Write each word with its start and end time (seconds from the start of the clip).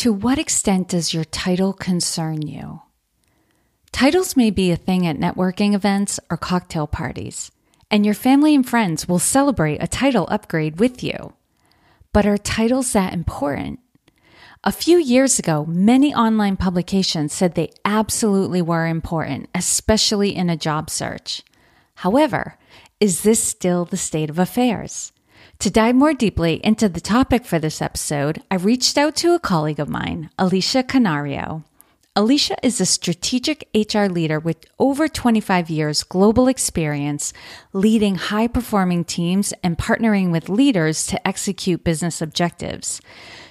To 0.00 0.12
what 0.12 0.38
extent 0.38 0.88
does 0.88 1.14
your 1.14 1.24
title 1.24 1.72
concern 1.72 2.46
you? 2.46 2.82
Titles 3.92 4.36
may 4.36 4.50
be 4.50 4.70
a 4.70 4.76
thing 4.76 5.06
at 5.06 5.16
networking 5.16 5.74
events 5.74 6.20
or 6.28 6.36
cocktail 6.36 6.86
parties, 6.86 7.50
and 7.90 8.04
your 8.04 8.14
family 8.14 8.54
and 8.54 8.68
friends 8.68 9.08
will 9.08 9.18
celebrate 9.18 9.82
a 9.82 9.86
title 9.86 10.28
upgrade 10.30 10.78
with 10.78 11.02
you. 11.02 11.32
But 12.12 12.26
are 12.26 12.36
titles 12.36 12.92
that 12.92 13.14
important? 13.14 13.80
A 14.64 14.70
few 14.70 14.98
years 14.98 15.38
ago, 15.38 15.64
many 15.64 16.14
online 16.14 16.58
publications 16.58 17.32
said 17.32 17.54
they 17.54 17.72
absolutely 17.82 18.60
were 18.60 18.86
important, 18.86 19.48
especially 19.54 20.36
in 20.36 20.50
a 20.50 20.58
job 20.58 20.90
search. 20.90 21.42
However, 21.94 22.58
is 23.00 23.22
this 23.22 23.42
still 23.42 23.86
the 23.86 23.96
state 23.96 24.28
of 24.28 24.38
affairs? 24.38 25.12
To 25.60 25.70
dive 25.70 25.94
more 25.94 26.12
deeply 26.12 26.60
into 26.62 26.86
the 26.86 27.00
topic 27.00 27.46
for 27.46 27.58
this 27.58 27.80
episode, 27.80 28.42
I 28.50 28.56
reached 28.56 28.98
out 28.98 29.16
to 29.16 29.34
a 29.34 29.40
colleague 29.40 29.80
of 29.80 29.88
mine, 29.88 30.28
Alicia 30.38 30.82
Canario. 30.82 31.64
Alicia 32.14 32.56
is 32.62 32.78
a 32.78 32.86
strategic 32.86 33.66
HR 33.74 34.04
leader 34.04 34.38
with 34.38 34.58
over 34.78 35.08
25 35.08 35.70
years 35.70 36.02
global 36.02 36.46
experience 36.46 37.32
leading 37.72 38.16
high 38.16 38.48
performing 38.48 39.04
teams 39.04 39.54
and 39.62 39.78
partnering 39.78 40.30
with 40.30 40.50
leaders 40.50 41.06
to 41.06 41.26
execute 41.26 41.84
business 41.84 42.20
objectives. 42.20 43.00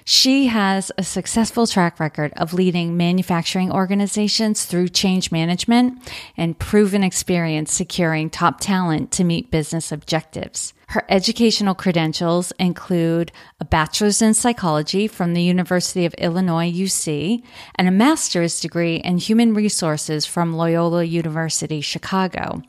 She 0.03 0.45
has 0.47 0.91
a 0.99 1.03
successful 1.03 1.65
track 1.65 1.99
record 1.99 2.33
of 2.37 2.53
leading 2.53 2.95
manufacturing 2.95 3.71
organizations 3.71 4.65
through 4.65 4.89
change 4.89 5.31
management 5.31 5.97
and 6.37 6.57
proven 6.59 7.03
experience 7.03 7.73
securing 7.73 8.29
top 8.29 8.59
talent 8.59 9.11
to 9.13 9.23
meet 9.23 9.49
business 9.49 9.91
objectives. 9.91 10.74
Her 10.87 11.03
educational 11.09 11.75
credentials 11.75 12.51
include 12.59 13.31
a 13.59 13.65
bachelor's 13.65 14.21
in 14.21 14.33
psychology 14.33 15.07
from 15.07 15.33
the 15.33 15.43
University 15.43 16.05
of 16.05 16.13
Illinois 16.15 16.71
UC 16.71 17.43
and 17.75 17.87
a 17.87 17.91
master's 17.91 18.59
degree 18.59 18.97
in 18.97 19.17
human 19.17 19.53
resources 19.53 20.25
from 20.25 20.53
Loyola 20.53 21.03
University 21.03 21.81
Chicago. 21.81 22.61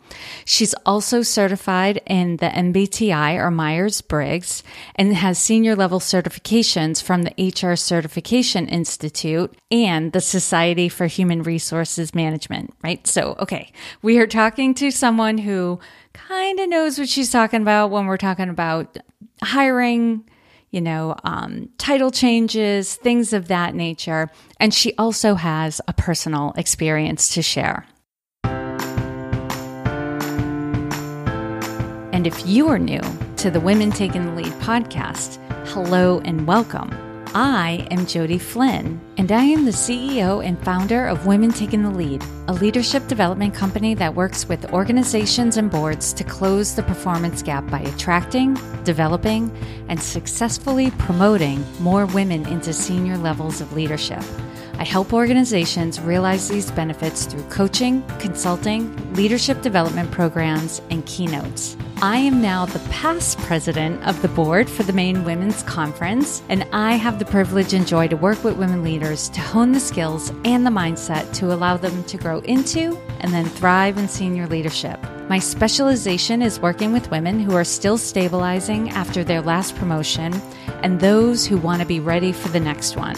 She's 0.45 0.75
also 0.85 1.23
certified 1.23 2.01
in 2.07 2.37
the 2.37 2.49
MBTI 2.49 3.37
or 3.37 3.51
Myers 3.51 4.01
Briggs 4.01 4.63
and 4.95 5.15
has 5.15 5.39
senior 5.39 5.77
level 5.77 6.01
certifications 6.01 7.03
from 7.03 7.23
the 7.23 7.35
HR 7.39 7.77
Certification 7.77 8.69
Institute 8.69 9.55
and 9.71 10.13
the 10.13 10.21
Society 10.21 10.89
for 10.89 11.07
Human 11.07 11.43
Resources 11.43 12.15
Management, 12.15 12.75
right? 12.83 13.07
So, 13.07 13.37
okay, 13.41 13.73
we 14.03 14.19
are 14.19 14.27
talking 14.27 14.75
to 14.75 14.91
someone 14.91 15.39
who 15.39 15.81
kind 16.17 16.59
of 16.59 16.69
knows 16.69 16.99
what 16.99 17.09
she's 17.09 17.31
talking 17.31 17.63
about 17.63 17.91
when 17.91 18.07
we're 18.07 18.17
talking 18.17 18.49
about 18.49 18.97
hiring, 19.43 20.25
you 20.71 20.81
know, 20.81 21.15
um, 21.25 21.69
title 21.79 22.11
changes, 22.11 22.97
things 22.97 23.33
of 23.33 23.49
that 23.49 23.75
nature. 23.75 24.31
And 24.59 24.73
she 24.73 24.95
also 24.97 25.35
has 25.35 25.81
a 25.87 25.93
personal 25.93 26.55
experience 26.57 27.35
to 27.35 27.43
share. 27.43 27.87
And 32.13 32.27
if 32.27 32.47
you 32.47 32.69
are 32.69 32.79
new 32.79 33.03
to 33.37 33.51
the 33.51 33.61
Women 33.61 33.91
Taking 33.91 34.25
the 34.25 34.33
Lead 34.33 34.53
podcast, 34.55 35.37
hello 35.69 36.21
and 36.21 36.47
welcome. 36.47 37.06
I 37.39 37.87
am 37.91 38.07
Jodi 38.07 38.39
Flynn, 38.39 38.99
and 39.19 39.31
I 39.31 39.45
am 39.45 39.67
the 39.67 39.71
CEO 39.71 40.43
and 40.43 40.59
founder 40.65 41.07
of 41.07 41.27
Women 41.27 41.53
Taking 41.53 41.83
the 41.83 41.91
Lead, 41.91 42.25
a 42.49 42.55
leadership 42.55 43.07
development 43.09 43.53
company 43.53 43.93
that 43.93 44.15
works 44.15 44.49
with 44.49 44.73
organizations 44.73 45.59
and 45.59 45.71
boards 45.71 46.15
to 46.15 46.25
close 46.25 46.75
the 46.75 46.83
performance 46.83 47.43
gap 47.43 47.69
by 47.71 47.81
attracting, 47.81 48.57
developing, 48.85 49.55
and 49.91 50.01
successfully 50.01 50.91
promoting 50.93 51.63
more 51.79 52.07
women 52.07 52.47
into 52.49 52.73
senior 52.73 53.19
levels 53.19 53.61
of 53.61 53.71
leadership. 53.75 54.23
I 54.79 54.85
help 54.85 55.13
organizations 55.13 56.01
realize 56.01 56.49
these 56.49 56.71
benefits 56.71 57.25
through 57.25 57.45
coaching, 57.45 58.03
consulting, 58.19 59.15
leadership 59.15 59.63
development 59.63 60.11
programs, 60.11 60.83
and 60.91 61.05
keynotes. 61.07 61.77
I 62.03 62.19
am 62.19 62.43
now 62.43 62.67
the 62.67 62.87
past 62.91 63.39
president 63.39 64.07
of 64.07 64.21
the 64.21 64.29
board 64.29 64.69
for 64.69 64.83
the 64.83 64.93
Maine 64.93 65.25
Women's 65.25 65.63
Conference, 65.63 66.43
and 66.51 66.69
I 66.71 66.97
have 66.97 67.19
the 67.19 67.25
privilege 67.25 67.73
and 67.73 67.87
joy 67.87 68.07
to 68.09 68.17
work 68.17 68.45
with 68.45 68.59
women 68.59 68.85
leaders 68.85 69.31
to 69.31 69.41
hone 69.41 69.73
the 69.73 69.81
skills 69.81 70.31
and 70.45 70.67
the 70.67 70.71
mindset 70.71 71.33
to 71.37 71.55
allow 71.55 71.79
them 71.79 72.05
to 72.05 72.19
grow 72.19 72.41
into 72.41 72.99
and 73.21 73.33
then 73.33 73.47
thrive 73.47 73.97
in 73.97 74.09
senior 74.09 74.47
leadership. 74.47 75.01
My 75.31 75.39
specialization 75.39 76.43
is 76.43 76.61
working 76.61 76.93
with 76.93 77.11
women 77.11 77.41
who 77.41 77.57
are 77.57 77.65
still 77.65 77.97
stabilizing 77.97 78.91
after 78.91 79.25
their 79.25 79.41
last 79.41 79.75
promotion 79.77 80.35
and 80.83 81.01
those 81.01 81.47
who 81.47 81.57
want 81.57 81.81
to 81.81 81.89
be 81.89 81.99
ready 81.99 82.31
for 82.31 82.49
the 82.49 82.61
next 82.61 82.95
one. 82.95 83.17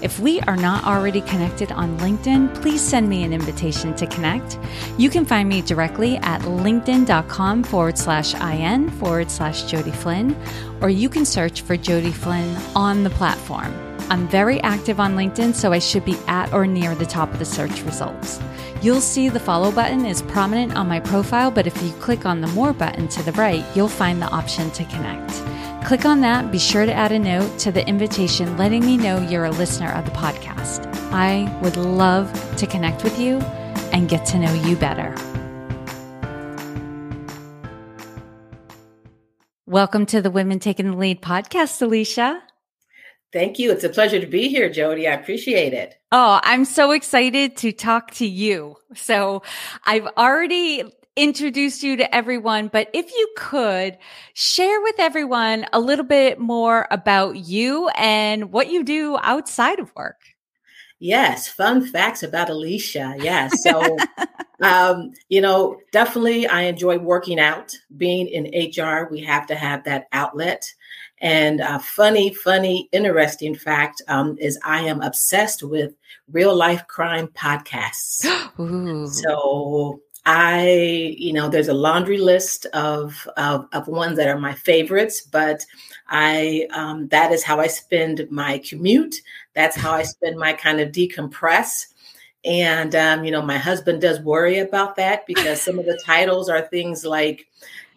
If 0.00 0.20
we 0.20 0.40
are 0.42 0.56
not 0.56 0.84
already 0.84 1.20
connected 1.22 1.72
on 1.72 1.98
LinkedIn, 1.98 2.54
please 2.62 2.80
send 2.80 3.08
me 3.08 3.24
an 3.24 3.32
invitation 3.32 3.96
to 3.96 4.06
connect. 4.06 4.56
You 4.96 5.10
can 5.10 5.24
find 5.24 5.48
me 5.48 5.60
directly 5.60 6.18
at 6.18 6.40
linkedin.com 6.42 7.64
forward 7.64 7.98
slash 7.98 8.32
IN 8.34 8.90
forward 8.90 9.28
slash 9.28 9.64
Jodi 9.64 9.90
Flynn, 9.90 10.40
or 10.80 10.88
you 10.88 11.08
can 11.08 11.24
search 11.24 11.62
for 11.62 11.76
Jodi 11.76 12.12
Flynn 12.12 12.56
on 12.76 13.02
the 13.02 13.10
platform. 13.10 13.74
I'm 14.08 14.28
very 14.28 14.60
active 14.62 15.00
on 15.00 15.16
LinkedIn, 15.16 15.54
so 15.54 15.72
I 15.72 15.80
should 15.80 16.04
be 16.04 16.16
at 16.28 16.52
or 16.52 16.64
near 16.66 16.94
the 16.94 17.04
top 17.04 17.32
of 17.32 17.40
the 17.40 17.44
search 17.44 17.82
results. 17.82 18.40
You'll 18.80 19.00
see 19.00 19.28
the 19.28 19.40
follow 19.40 19.72
button 19.72 20.06
is 20.06 20.22
prominent 20.22 20.76
on 20.76 20.88
my 20.88 21.00
profile, 21.00 21.50
but 21.50 21.66
if 21.66 21.82
you 21.82 21.90
click 21.94 22.24
on 22.24 22.40
the 22.40 22.46
more 22.48 22.72
button 22.72 23.08
to 23.08 23.22
the 23.24 23.32
right, 23.32 23.64
you'll 23.74 23.88
find 23.88 24.22
the 24.22 24.30
option 24.30 24.70
to 24.70 24.84
connect. 24.84 25.42
Click 25.84 26.04
on 26.04 26.20
that. 26.20 26.52
Be 26.52 26.58
sure 26.58 26.84
to 26.84 26.92
add 26.92 27.12
a 27.12 27.18
note 27.18 27.58
to 27.60 27.72
the 27.72 27.86
invitation 27.88 28.58
letting 28.58 28.84
me 28.84 28.96
know 28.96 29.18
you're 29.20 29.46
a 29.46 29.50
listener 29.50 29.90
of 29.92 30.04
the 30.04 30.10
podcast. 30.10 30.86
I 31.12 31.50
would 31.62 31.76
love 31.78 32.30
to 32.56 32.66
connect 32.66 33.04
with 33.04 33.18
you 33.18 33.38
and 33.92 34.08
get 34.08 34.26
to 34.26 34.38
know 34.38 34.52
you 34.52 34.76
better. 34.76 35.14
Welcome 39.66 40.04
to 40.06 40.20
the 40.20 40.30
Women 40.30 40.58
Taking 40.58 40.90
the 40.90 40.96
Lead 40.96 41.22
podcast, 41.22 41.80
Alicia. 41.80 42.42
Thank 43.32 43.58
you. 43.58 43.70
It's 43.70 43.84
a 43.84 43.88
pleasure 43.88 44.20
to 44.20 44.26
be 44.26 44.48
here, 44.48 44.68
Jodi. 44.68 45.06
I 45.06 45.12
appreciate 45.12 45.72
it. 45.72 45.94
Oh, 46.12 46.40
I'm 46.42 46.64
so 46.64 46.90
excited 46.90 47.56
to 47.58 47.72
talk 47.72 48.10
to 48.12 48.26
you. 48.26 48.76
So 48.94 49.42
I've 49.84 50.06
already 50.18 50.84
introduced 51.18 51.82
you 51.82 51.96
to 51.96 52.14
everyone, 52.14 52.68
but 52.68 52.88
if 52.94 53.10
you 53.12 53.28
could 53.36 53.98
share 54.34 54.80
with 54.80 54.94
everyone 54.98 55.66
a 55.72 55.80
little 55.80 56.04
bit 56.04 56.38
more 56.38 56.86
about 56.92 57.36
you 57.36 57.88
and 57.96 58.52
what 58.52 58.70
you 58.70 58.84
do 58.84 59.18
outside 59.22 59.80
of 59.80 59.92
work. 59.96 60.20
Yes, 61.00 61.48
fun 61.48 61.84
facts 61.86 62.22
about 62.22 62.50
Alicia. 62.50 63.16
Yes. 63.18 63.62
So, 63.62 63.96
um, 64.60 65.12
you 65.28 65.40
know, 65.40 65.78
definitely 65.92 66.46
I 66.46 66.62
enjoy 66.62 66.98
working 66.98 67.38
out. 67.38 67.74
Being 67.96 68.28
in 68.28 68.44
HR, 68.46 69.08
we 69.10 69.20
have 69.22 69.46
to 69.48 69.54
have 69.54 69.84
that 69.84 70.06
outlet. 70.12 70.72
And 71.20 71.60
a 71.60 71.80
funny, 71.80 72.32
funny, 72.32 72.88
interesting 72.92 73.54
fact 73.54 74.02
um, 74.08 74.36
is 74.38 74.58
I 74.64 74.82
am 74.82 75.00
obsessed 75.00 75.62
with 75.62 75.94
real 76.30 76.54
life 76.54 76.86
crime 76.86 77.28
podcasts. 77.28 78.24
so 79.12 80.00
I, 80.30 81.16
you 81.16 81.32
know, 81.32 81.48
there's 81.48 81.68
a 81.68 81.74
laundry 81.74 82.18
list 82.18 82.66
of, 82.74 83.26
of, 83.38 83.66
of 83.72 83.88
ones 83.88 84.18
that 84.18 84.28
are 84.28 84.38
my 84.38 84.52
favorites, 84.52 85.22
but 85.22 85.64
I 86.06 86.68
um, 86.70 87.08
that 87.08 87.32
is 87.32 87.42
how 87.42 87.60
I 87.60 87.66
spend 87.68 88.30
my 88.30 88.58
commute. 88.58 89.22
That's 89.54 89.74
how 89.74 89.92
I 89.92 90.02
spend 90.02 90.36
my 90.36 90.52
kind 90.52 90.80
of 90.80 90.92
decompress. 90.92 91.86
And 92.44 92.94
um, 92.94 93.24
you 93.24 93.30
know, 93.30 93.40
my 93.40 93.56
husband 93.56 94.02
does 94.02 94.20
worry 94.20 94.58
about 94.58 94.96
that 94.96 95.26
because 95.26 95.62
some 95.62 95.78
of 95.78 95.86
the 95.86 95.98
titles 96.04 96.50
are 96.50 96.60
things 96.60 97.06
like 97.06 97.46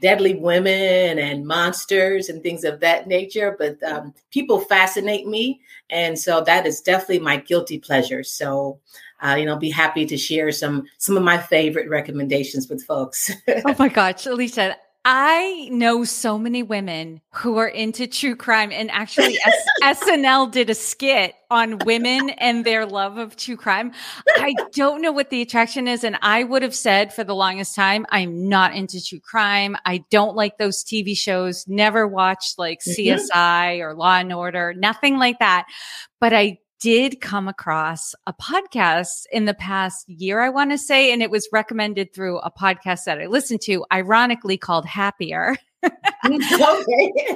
deadly 0.01 0.35
women 0.35 1.19
and 1.19 1.45
monsters 1.45 2.29
and 2.29 2.41
things 2.41 2.63
of 2.63 2.79
that 2.79 3.07
nature. 3.07 3.57
But 3.59 3.83
um, 3.83 4.13
people 4.31 4.61
fascinate 4.61 5.27
me, 5.27 5.59
and 5.89 6.17
so 6.17 6.41
that 6.45 6.65
is 6.65 6.79
definitely 6.79 7.19
my 7.19 7.35
guilty 7.37 7.77
pleasure. 7.77 8.23
So 8.23 8.79
uh, 9.21 9.35
you 9.35 9.45
know, 9.45 9.55
be 9.55 9.69
happy 9.69 10.05
to 10.05 10.17
share 10.17 10.51
some 10.51 10.85
some 10.97 11.17
of 11.17 11.23
my 11.23 11.37
favorite 11.37 11.89
recommendations 11.89 12.67
with 12.69 12.83
folks. 12.83 13.31
oh 13.65 13.75
my 13.77 13.87
gosh, 13.87 14.25
Alicia, 14.25 14.75
I 15.03 15.67
know 15.71 16.03
so 16.03 16.37
many 16.37 16.61
women 16.61 17.21
who 17.31 17.57
are 17.57 17.67
into 17.67 18.05
true 18.05 18.35
crime, 18.35 18.71
and 18.71 18.91
actually, 18.91 19.35
S- 19.43 19.67
SNL 20.03 20.51
did 20.51 20.69
a 20.69 20.75
skit 20.75 21.33
on 21.49 21.79
women 21.79 22.29
and 22.31 22.63
their 22.63 22.85
love 22.85 23.17
of 23.17 23.35
true 23.35 23.57
crime. 23.57 23.93
I 24.37 24.53
don't 24.73 25.01
know 25.01 25.11
what 25.11 25.31
the 25.31 25.41
attraction 25.41 25.87
is, 25.87 26.03
and 26.03 26.19
I 26.21 26.43
would 26.43 26.61
have 26.61 26.75
said 26.75 27.13
for 27.13 27.23
the 27.23 27.33
longest 27.33 27.75
time, 27.75 28.05
I'm 28.09 28.47
not 28.47 28.75
into 28.75 29.03
true 29.03 29.19
crime. 29.19 29.75
I 29.85 30.03
don't 30.11 30.35
like 30.35 30.59
those 30.59 30.83
TV 30.83 31.17
shows. 31.17 31.67
Never 31.67 32.07
watched 32.07 32.59
like 32.59 32.81
mm-hmm. 32.81 33.01
CSI 33.01 33.79
or 33.79 33.95
Law 33.95 34.17
and 34.17 34.31
Order, 34.31 34.75
nothing 34.75 35.17
like 35.17 35.39
that. 35.39 35.65
But 36.19 36.33
I 36.33 36.59
did 36.81 37.21
come 37.21 37.47
across 37.47 38.13
a 38.25 38.33
podcast 38.33 39.25
in 39.31 39.45
the 39.45 39.53
past 39.53 40.09
year, 40.09 40.41
I 40.41 40.49
want 40.49 40.71
to 40.71 40.77
say, 40.77 41.13
and 41.13 41.21
it 41.21 41.29
was 41.31 41.47
recommended 41.53 42.13
through 42.13 42.39
a 42.39 42.51
podcast 42.51 43.05
that 43.05 43.21
I 43.21 43.27
listened 43.27 43.61
to, 43.61 43.85
ironically 43.93 44.57
called 44.57 44.85
Happier. 44.85 45.55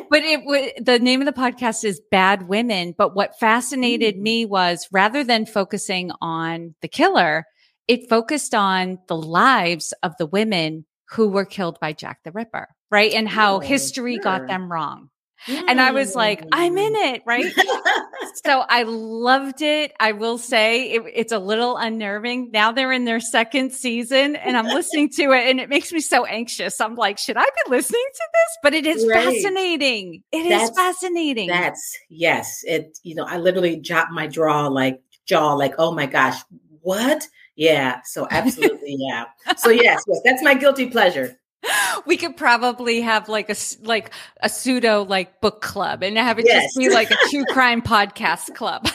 But 0.07 0.21
it 0.24 0.86
the 0.86 1.00
name 1.00 1.19
of 1.19 1.25
the 1.25 1.33
podcast 1.33 1.83
is 1.83 2.01
Bad 2.12 2.47
Women. 2.47 2.94
But 2.95 3.15
what 3.15 3.39
fascinated 3.39 4.18
mm. 4.18 4.21
me 4.21 4.45
was 4.45 4.88
rather 4.92 5.24
than 5.24 5.48
focusing 5.48 6.12
on 6.21 6.75
the 6.81 6.88
killer, 6.88 7.45
it 7.88 8.07
focused 8.07 8.53
on 8.53 9.00
the 9.07 9.18
lives 9.18 9.94
of 10.03 10.13
the 10.19 10.27
women 10.27 10.86
who 11.09 11.30
were 11.30 11.45
killed 11.45 11.80
by 11.80 11.94
Jack 11.94 12.19
the 12.24 12.31
Ripper, 12.31 12.68
right? 12.91 13.13
And 13.13 13.27
how 13.27 13.56
oh, 13.56 13.59
history 13.59 14.19
got 14.19 14.48
them 14.48 14.71
wrong. 14.71 15.09
And 15.47 15.80
I 15.80 15.92
was 15.92 16.15
like, 16.15 16.44
I'm 16.51 16.77
in 16.77 16.94
mm. 16.94 17.13
it, 17.13 17.24
right? 17.25 17.45
so 18.45 18.62
I 18.68 18.83
loved 18.83 19.62
it. 19.62 19.94
I 20.00 20.12
will 20.13 20.38
say 20.38 20.92
it, 20.94 21.03
it's 21.13 21.31
a 21.31 21.39
little 21.39 21.77
unnerving. 21.77 22.51
Now 22.51 22.71
they're 22.71 22.92
in 22.92 23.06
their 23.06 23.19
second 23.19 23.71
season 23.71 24.36
and 24.36 24.57
I'm 24.57 24.65
listening 24.65 25.09
to 25.12 25.31
it 25.31 25.50
and 25.50 25.59
it 25.59 25.69
makes 25.69 25.92
me 25.92 26.00
so 26.01 26.25
anxious. 26.25 26.81
I'm 26.81 26.95
like, 26.95 27.18
should 27.18 27.38
I 27.38 27.44
be 27.44 27.69
listening 27.69 28.06
to 28.13 28.24
this? 28.33 28.57
But 28.63 28.74
it 28.74 28.86
is 28.88 29.06
right. 29.07 29.24
fascinating. 29.24 30.24
It 30.31 30.50
that's, 30.50 30.71
is 30.71 30.75
fascinating. 30.75 31.48
That's 31.48 31.98
yes. 32.09 32.63
It, 32.65 32.98
you 33.03 33.15
know, 33.15 33.25
I 33.25 33.38
literally 33.38 33.75
dropped 33.75 34.12
my 34.12 34.27
jaw 34.27 34.68
like 34.68 35.01
jaw, 35.25 35.53
like, 35.53 35.75
oh 35.77 35.91
my 35.91 36.06
gosh, 36.06 36.41
what? 36.81 37.27
Yeah. 37.56 38.01
So 38.03 38.27
absolutely, 38.31 38.98
yeah. 39.00 39.25
So 39.57 39.69
yes, 39.69 40.03
yes, 40.07 40.21
that's 40.25 40.44
my 40.44 40.56
guilty 40.56 40.88
pleasure 40.89 41.38
we 42.06 42.17
could 42.17 42.38
probably 42.38 43.01
have 43.01 43.29
like 43.29 43.50
a 43.50 43.56
like 43.83 44.12
a 44.41 44.50
pseudo 44.50 45.03
like 45.03 45.41
book 45.41 45.62
club 45.62 46.03
and 46.03 46.17
have 46.17 46.39
it 46.39 46.45
yes. 46.45 46.63
just 46.65 46.77
be 46.77 46.89
like 46.89 47.12
a 47.12 47.17
true 47.29 47.45
crime 47.50 47.81
podcast 47.81 48.56
club. 48.56 48.88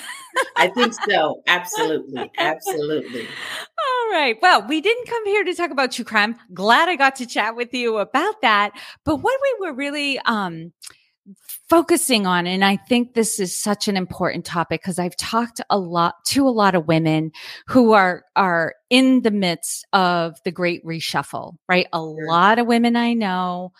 I 0.56 0.68
think 0.68 0.94
so. 1.08 1.42
Absolutely. 1.46 2.30
Absolutely. 2.38 3.22
All 3.22 4.10
right. 4.12 4.36
Well, 4.40 4.66
we 4.68 4.80
didn't 4.80 5.08
come 5.08 5.26
here 5.26 5.44
to 5.44 5.54
talk 5.54 5.70
about 5.70 5.92
true 5.92 6.04
crime. 6.04 6.36
Glad 6.54 6.88
I 6.88 6.96
got 6.96 7.16
to 7.16 7.26
chat 7.26 7.56
with 7.56 7.74
you 7.74 7.98
about 7.98 8.40
that. 8.42 8.72
But 9.04 9.16
what 9.16 9.38
we 9.42 9.66
were 9.66 9.74
really 9.74 10.18
um 10.20 10.72
focusing 11.70 12.26
on 12.26 12.48
and 12.48 12.64
i 12.64 12.76
think 12.76 13.14
this 13.14 13.38
is 13.38 13.56
such 13.56 13.86
an 13.86 13.96
important 13.96 14.44
topic 14.44 14.82
because 14.82 14.98
i've 14.98 15.16
talked 15.16 15.60
a 15.70 15.78
lot 15.78 16.16
to 16.26 16.46
a 16.46 16.50
lot 16.50 16.74
of 16.74 16.88
women 16.88 17.30
who 17.68 17.92
are 17.92 18.24
are 18.34 18.74
in 18.90 19.22
the 19.22 19.30
midst 19.30 19.86
of 19.92 20.36
the 20.44 20.50
great 20.50 20.84
reshuffle 20.84 21.54
right 21.68 21.86
a 21.92 21.96
sure. 21.96 22.26
lot 22.26 22.58
of 22.58 22.66
women 22.66 22.96
i 22.96 23.12
know 23.12 23.70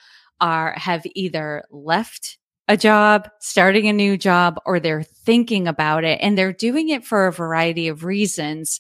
are 0.40 0.72
have 0.76 1.02
either 1.16 1.64
left 1.72 2.38
a 2.69 2.76
job 2.76 3.28
starting 3.40 3.88
a 3.88 3.92
new 3.92 4.16
job 4.16 4.56
or 4.64 4.78
they're 4.78 5.02
thinking 5.02 5.66
about 5.66 6.04
it 6.04 6.20
and 6.22 6.38
they're 6.38 6.52
doing 6.52 6.90
it 6.90 7.04
for 7.04 7.26
a 7.26 7.32
variety 7.32 7.88
of 7.88 8.04
reasons 8.04 8.78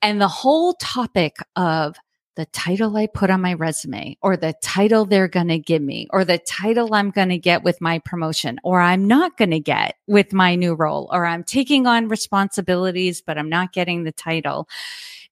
and 0.00 0.20
the 0.20 0.28
whole 0.28 0.74
topic 0.74 1.34
of 1.56 1.96
the 2.34 2.46
title 2.46 2.96
I 2.96 3.06
put 3.06 3.30
on 3.30 3.42
my 3.42 3.52
resume 3.54 4.16
or 4.22 4.36
the 4.36 4.54
title 4.62 5.04
they're 5.04 5.28
going 5.28 5.48
to 5.48 5.58
give 5.58 5.82
me 5.82 6.06
or 6.10 6.24
the 6.24 6.38
title 6.38 6.94
I'm 6.94 7.10
going 7.10 7.28
to 7.28 7.38
get 7.38 7.62
with 7.62 7.80
my 7.80 7.98
promotion 7.98 8.58
or 8.64 8.80
I'm 8.80 9.06
not 9.06 9.36
going 9.36 9.50
to 9.50 9.60
get 9.60 9.96
with 10.06 10.32
my 10.32 10.54
new 10.54 10.74
role 10.74 11.10
or 11.12 11.26
I'm 11.26 11.44
taking 11.44 11.86
on 11.86 12.08
responsibilities, 12.08 13.20
but 13.20 13.36
I'm 13.36 13.50
not 13.50 13.72
getting 13.72 14.04
the 14.04 14.12
title. 14.12 14.68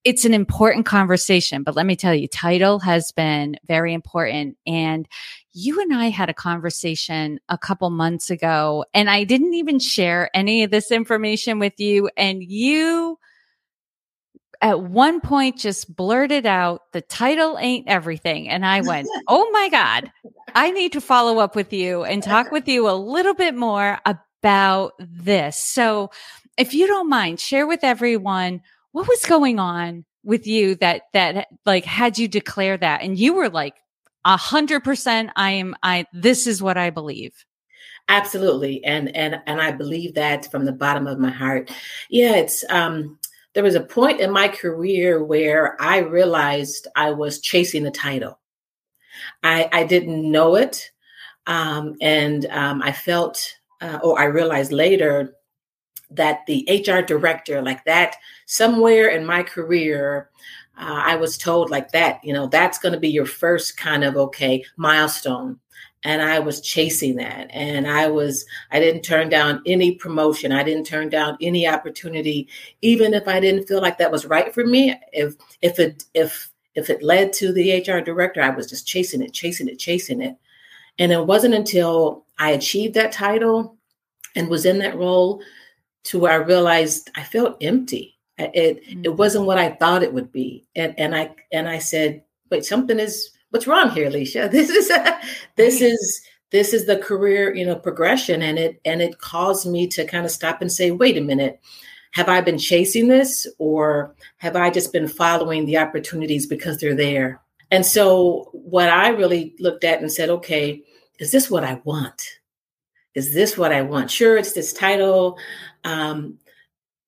It's 0.04 0.24
an 0.24 0.34
important 0.34 0.86
conversation, 0.86 1.62
but 1.62 1.76
let 1.76 1.86
me 1.86 1.96
tell 1.96 2.14
you, 2.14 2.28
title 2.28 2.78
has 2.80 3.12
been 3.12 3.56
very 3.66 3.92
important. 3.92 4.56
And 4.66 5.06
you 5.52 5.80
and 5.80 5.94
I 5.94 6.06
had 6.08 6.30
a 6.30 6.34
conversation 6.34 7.40
a 7.48 7.58
couple 7.58 7.90
months 7.90 8.30
ago 8.30 8.84
and 8.94 9.10
I 9.10 9.24
didn't 9.24 9.54
even 9.54 9.78
share 9.78 10.30
any 10.34 10.62
of 10.64 10.70
this 10.70 10.90
information 10.90 11.58
with 11.58 11.78
you. 11.78 12.10
And 12.16 12.42
you 12.42 13.18
at 14.62 14.82
one 14.82 15.20
point 15.20 15.58
just 15.58 15.94
blurted 15.94 16.46
out, 16.46 16.82
the 16.92 17.00
title 17.00 17.56
ain't 17.58 17.88
everything. 17.88 18.48
And 18.48 18.64
I 18.66 18.82
went, 18.82 19.08
Oh 19.28 19.50
my 19.52 19.68
God, 19.68 20.12
I 20.54 20.70
need 20.70 20.92
to 20.92 21.00
follow 21.00 21.38
up 21.38 21.56
with 21.56 21.72
you 21.72 22.04
and 22.04 22.22
talk 22.22 22.50
with 22.50 22.68
you 22.68 22.88
a 22.88 22.92
little 22.92 23.34
bit 23.34 23.54
more 23.54 23.98
about 24.04 24.92
this. 24.98 25.62
So 25.62 26.10
if 26.56 26.74
you 26.74 26.86
don't 26.86 27.08
mind, 27.08 27.40
share 27.40 27.66
with 27.66 27.84
everyone 27.84 28.60
what 28.92 29.08
was 29.08 29.24
going 29.24 29.58
on 29.58 30.04
with 30.24 30.46
you 30.46 30.74
that, 30.76 31.02
that 31.14 31.48
like 31.64 31.84
had 31.84 32.18
you 32.18 32.28
declare 32.28 32.76
that. 32.76 33.02
And 33.02 33.18
you 33.18 33.34
were 33.34 33.48
like, 33.48 33.74
a 34.26 34.36
hundred 34.36 34.84
percent, 34.84 35.30
I 35.36 35.52
am, 35.52 35.74
I, 35.82 36.04
this 36.12 36.46
is 36.46 36.62
what 36.62 36.76
I 36.76 36.90
believe. 36.90 37.32
Absolutely. 38.08 38.84
And, 38.84 39.14
and, 39.16 39.40
and 39.46 39.62
I 39.62 39.72
believe 39.72 40.14
that 40.14 40.50
from 40.50 40.64
the 40.66 40.72
bottom 40.72 41.06
of 41.06 41.18
my 41.18 41.30
heart. 41.30 41.70
Yeah. 42.10 42.36
It's, 42.36 42.64
um, 42.68 43.18
there 43.54 43.64
was 43.64 43.74
a 43.74 43.80
point 43.80 44.20
in 44.20 44.30
my 44.30 44.48
career 44.48 45.22
where 45.22 45.80
I 45.80 45.98
realized 45.98 46.86
I 46.94 47.10
was 47.10 47.40
chasing 47.40 47.86
a 47.86 47.90
title. 47.90 48.38
I, 49.42 49.68
I 49.72 49.84
didn't 49.84 50.30
know 50.30 50.54
it. 50.54 50.90
Um, 51.46 51.96
and 52.00 52.46
um, 52.46 52.82
I 52.82 52.92
felt, 52.92 53.54
uh, 53.80 53.98
or 54.02 54.20
I 54.20 54.24
realized 54.24 54.72
later, 54.72 55.34
that 56.12 56.40
the 56.46 56.66
HR 56.68 57.02
director, 57.02 57.62
like 57.62 57.84
that, 57.84 58.16
somewhere 58.46 59.08
in 59.08 59.24
my 59.24 59.42
career, 59.42 60.30
uh, 60.78 61.02
I 61.04 61.16
was 61.16 61.38
told 61.38 61.70
like 61.70 61.92
that, 61.92 62.20
you 62.24 62.32
know, 62.32 62.46
that's 62.46 62.78
going 62.78 62.94
to 62.94 63.00
be 63.00 63.10
your 63.10 63.26
first 63.26 63.76
kind 63.76 64.02
of 64.02 64.16
okay 64.16 64.64
milestone 64.76 65.60
and 66.04 66.22
I 66.22 66.38
was 66.38 66.60
chasing 66.60 67.16
that. 67.16 67.48
And 67.50 67.86
I 67.86 68.08
was, 68.08 68.46
I 68.70 68.80
didn't 68.80 69.02
turn 69.02 69.28
down 69.28 69.62
any 69.66 69.92
promotion. 69.92 70.50
I 70.50 70.62
didn't 70.62 70.86
turn 70.86 71.10
down 71.10 71.36
any 71.40 71.68
opportunity, 71.68 72.48
even 72.80 73.12
if 73.12 73.28
I 73.28 73.38
didn't 73.38 73.66
feel 73.66 73.82
like 73.82 73.98
that 73.98 74.10
was 74.10 74.24
right 74.24 74.52
for 74.52 74.64
me. 74.64 74.98
If, 75.12 75.34
if 75.60 75.78
it, 75.78 76.04
if, 76.14 76.50
if 76.74 76.88
it 76.88 77.02
led 77.02 77.32
to 77.34 77.52
the 77.52 77.78
HR 77.80 78.00
director, 78.00 78.40
I 78.40 78.50
was 78.50 78.68
just 78.68 78.86
chasing 78.86 79.22
it, 79.22 79.32
chasing 79.32 79.68
it, 79.68 79.78
chasing 79.78 80.22
it. 80.22 80.36
And 80.98 81.12
it 81.12 81.26
wasn't 81.26 81.54
until 81.54 82.24
I 82.38 82.50
achieved 82.50 82.94
that 82.94 83.12
title 83.12 83.76
and 84.36 84.48
was 84.48 84.64
in 84.64 84.78
that 84.78 84.96
role 84.96 85.42
to 86.04 86.18
where 86.18 86.32
I 86.32 86.36
realized 86.36 87.10
I 87.14 87.24
felt 87.24 87.62
empty. 87.62 88.16
It, 88.38 88.82
mm-hmm. 88.86 89.04
it 89.04 89.16
wasn't 89.16 89.44
what 89.44 89.58
I 89.58 89.70
thought 89.72 90.02
it 90.02 90.14
would 90.14 90.32
be. 90.32 90.66
And, 90.74 90.98
and 90.98 91.14
I, 91.14 91.34
and 91.52 91.68
I 91.68 91.78
said, 91.78 92.22
wait, 92.50 92.64
something 92.64 92.98
is, 92.98 93.30
what's 93.50 93.66
wrong 93.66 93.90
here, 93.90 94.08
Alicia? 94.08 94.48
This 94.52 94.70
is 94.70 94.90
a, 94.90 95.20
this 95.56 95.80
is 95.80 96.22
this 96.50 96.74
is 96.74 96.86
the 96.86 96.96
career, 96.96 97.54
you 97.54 97.64
know, 97.64 97.76
progression, 97.76 98.42
and 98.42 98.58
it 98.58 98.80
and 98.84 99.00
it 99.02 99.18
caused 99.18 99.70
me 99.70 99.86
to 99.88 100.04
kind 100.04 100.24
of 100.24 100.32
stop 100.32 100.60
and 100.60 100.72
say, 100.72 100.90
wait 100.90 101.16
a 101.16 101.20
minute, 101.20 101.60
have 102.12 102.28
I 102.28 102.40
been 102.40 102.58
chasing 102.58 103.08
this, 103.08 103.46
or 103.58 104.14
have 104.38 104.56
I 104.56 104.70
just 104.70 104.92
been 104.92 105.08
following 105.08 105.66
the 105.66 105.78
opportunities 105.78 106.46
because 106.46 106.78
they're 106.78 106.94
there? 106.96 107.40
And 107.70 107.86
so, 107.86 108.48
what 108.52 108.88
I 108.88 109.08
really 109.08 109.54
looked 109.60 109.84
at 109.84 110.00
and 110.00 110.10
said, 110.10 110.30
okay, 110.30 110.82
is 111.20 111.30
this 111.30 111.50
what 111.50 111.64
I 111.64 111.80
want? 111.84 112.22
Is 113.14 113.34
this 113.34 113.56
what 113.56 113.72
I 113.72 113.82
want? 113.82 114.10
Sure, 114.10 114.36
it's 114.36 114.52
this 114.52 114.72
title. 114.72 115.38
Um, 115.84 116.38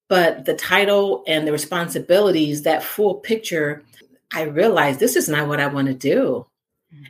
but 0.09 0.45
the 0.45 0.55
title 0.55 1.25
and 1.27 1.47
the 1.47 1.53
responsibilities, 1.53 2.63
that 2.63 2.83
full 2.83 3.15
picture 3.15 3.83
I 4.35 4.43
realized 4.43 5.01
this 5.01 5.17
is 5.17 5.29
not 5.29 5.49
what 5.49 5.61
I 5.61 5.67
want 5.67 5.89
to 5.89 5.95
do. 5.95 6.47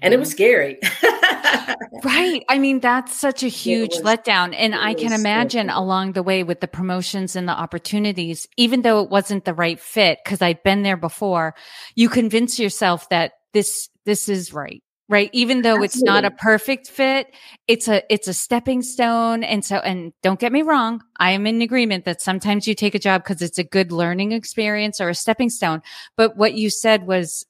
And 0.00 0.14
it 0.14 0.18
was 0.18 0.28
mm-hmm. 0.28 0.36
scary. 0.36 0.78
right. 2.04 2.44
I 2.48 2.58
mean, 2.58 2.80
that's 2.80 3.14
such 3.14 3.42
a 3.42 3.48
huge 3.48 3.94
was, 3.96 4.02
letdown. 4.02 4.54
And 4.56 4.74
I 4.74 4.94
can 4.94 5.12
imagine 5.12 5.68
scary. 5.68 5.78
along 5.78 6.12
the 6.12 6.22
way 6.22 6.44
with 6.44 6.60
the 6.60 6.68
promotions 6.68 7.34
and 7.34 7.48
the 7.48 7.52
opportunities, 7.52 8.46
even 8.56 8.82
though 8.82 9.02
it 9.02 9.10
wasn't 9.10 9.44
the 9.44 9.54
right 9.54 9.80
fit, 9.80 10.18
because 10.24 10.40
I'd 10.40 10.62
been 10.62 10.82
there 10.82 10.96
before, 10.96 11.54
you 11.96 12.08
convince 12.08 12.58
yourself 12.60 13.08
that 13.08 13.32
this, 13.52 13.88
this 14.04 14.28
is 14.28 14.52
right 14.52 14.81
right? 15.08 15.30
Even 15.32 15.62
though 15.62 15.82
Absolutely. 15.82 15.84
it's 15.86 16.02
not 16.02 16.24
a 16.24 16.30
perfect 16.30 16.88
fit 16.88 17.34
it's 17.68 17.88
a 17.88 18.02
it's 18.12 18.28
a 18.28 18.34
stepping 18.34 18.82
stone. 18.82 19.44
And 19.44 19.64
so 19.64 19.76
and 19.76 20.12
don't 20.22 20.40
get 20.40 20.52
me 20.52 20.62
wrong 20.62 21.02
i 21.18 21.30
am 21.30 21.46
in 21.46 21.62
agreement 21.62 22.04
that 22.04 22.20
sometimes 22.20 22.66
you 22.66 22.74
take 22.74 22.94
a 22.94 22.98
job 22.98 23.22
because 23.22 23.42
it's 23.42 23.58
a 23.58 23.64
good 23.64 23.92
learning 23.92 24.32
experience 24.32 25.00
or 25.00 25.08
a 25.08 25.14
stepping 25.14 25.50
stone. 25.50 25.82
But 26.16 26.36
what 26.36 26.54
you 26.54 26.70
said 26.70 27.06
was 27.06 27.46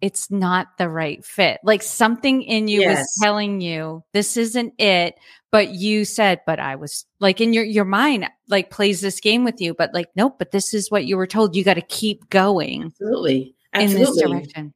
it's 0.00 0.30
not 0.30 0.76
the 0.76 0.88
right 0.88 1.24
fit. 1.24 1.60
Like 1.64 1.82
something 1.82 2.42
in 2.42 2.68
you 2.68 2.80
yes. 2.80 2.98
was 2.98 3.18
telling 3.22 3.60
you 3.60 4.04
this 4.12 4.36
isn't 4.36 4.74
it 4.78 5.14
but 5.50 5.70
you 5.70 6.04
said 6.04 6.40
but 6.46 6.58
i 6.58 6.74
was 6.74 7.06
like 7.20 7.40
in 7.40 7.52
your 7.52 7.64
your 7.64 7.84
mind 7.84 8.28
like 8.48 8.70
plays 8.70 9.00
this 9.00 9.20
game 9.20 9.44
with 9.44 9.60
you 9.60 9.72
but 9.72 9.94
like 9.94 10.08
nope 10.16 10.34
but 10.38 10.50
this 10.50 10.74
is 10.74 10.90
what 10.90 11.06
you 11.06 11.16
were 11.16 11.26
told. 11.26 11.56
You 11.56 11.64
got 11.64 11.74
to 11.74 11.80
keep 11.80 12.28
going 12.28 12.86
absolutely. 12.86 13.54
Absolutely. 13.72 13.94
in 13.94 14.06
this 14.06 14.22
direction 14.22 14.74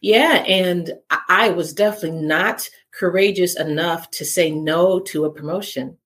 yeah, 0.00 0.44
and 0.46 0.92
I 1.28 1.50
was 1.50 1.72
definitely 1.72 2.22
not 2.22 2.68
courageous 2.92 3.58
enough 3.58 4.10
to 4.12 4.24
say 4.24 4.50
no 4.50 5.00
to 5.00 5.24
a 5.24 5.32
promotion 5.32 5.98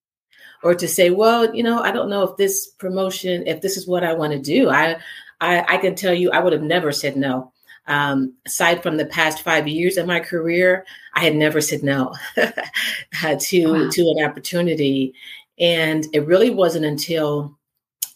or 0.63 0.75
to 0.75 0.89
say, 0.89 1.11
well, 1.11 1.55
you 1.55 1.63
know, 1.63 1.81
I 1.81 1.93
don't 1.93 2.11
know 2.11 2.23
if 2.23 2.37
this 2.37 2.69
promotion, 2.79 3.47
if 3.47 3.61
this 3.61 3.77
is 3.77 3.87
what 3.87 4.05
I 4.05 4.15
want 4.15 4.33
to 4.33 4.39
do. 4.39 4.69
I, 4.69 4.97
I, 5.41 5.65
I 5.69 5.77
can 5.79 5.95
tell 5.95 6.15
you, 6.15 6.31
I 6.31 6.41
would 6.41 6.53
have 6.53 6.63
never 6.63 6.93
said 6.93 7.17
no. 7.17 7.53
Um, 7.87 8.35
aside 8.47 8.83
from 8.83 8.99
the 8.99 9.07
past 9.07 9.43
five 9.43 9.67
years 9.67 9.97
of 9.97 10.07
my 10.07 10.21
career, 10.21 10.85
I 11.15 11.21
had 11.21 11.35
never 11.35 11.61
said 11.61 11.83
no 11.83 12.15
to 12.37 12.45
wow. 12.45 13.89
to 13.91 14.15
an 14.15 14.25
opportunity, 14.25 15.15
and 15.59 16.05
it 16.13 16.27
really 16.27 16.51
wasn't 16.51 16.85
until 16.85 17.58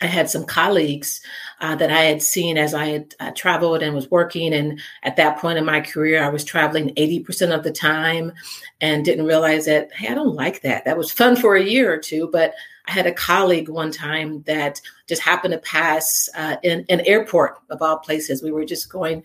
I 0.02 0.06
had 0.06 0.28
some 0.28 0.44
colleagues 0.44 1.20
uh, 1.60 1.76
that 1.76 1.92
I 1.92 2.02
had 2.02 2.20
seen 2.20 2.58
as 2.58 2.74
I 2.74 2.86
had 2.86 3.14
uh, 3.20 3.30
traveled 3.36 3.82
and 3.82 3.94
was 3.94 4.10
working. 4.10 4.52
And 4.52 4.80
at 5.04 5.16
that 5.16 5.38
point 5.38 5.58
in 5.58 5.64
my 5.64 5.80
career, 5.80 6.22
I 6.22 6.28
was 6.28 6.44
traveling 6.44 6.92
80% 6.96 7.54
of 7.54 7.62
the 7.62 7.70
time 7.70 8.32
and 8.80 9.04
didn't 9.04 9.26
realize 9.26 9.66
that, 9.66 9.92
hey, 9.92 10.08
I 10.08 10.14
don't 10.14 10.34
like 10.34 10.62
that. 10.62 10.84
That 10.84 10.98
was 10.98 11.12
fun 11.12 11.36
for 11.36 11.54
a 11.54 11.62
year 11.62 11.92
or 11.92 11.98
two. 11.98 12.28
But 12.32 12.52
I 12.86 12.90
had 12.90 13.06
a 13.06 13.12
colleague 13.12 13.68
one 13.68 13.92
time 13.92 14.42
that 14.42 14.80
just 15.08 15.22
happened 15.22 15.52
to 15.52 15.58
pass 15.58 16.28
uh, 16.36 16.56
in 16.64 16.84
an 16.88 17.00
airport 17.02 17.58
of 17.70 17.80
all 17.80 17.98
places. 17.98 18.42
We 18.42 18.50
were 18.50 18.64
just 18.64 18.90
going, 18.90 19.22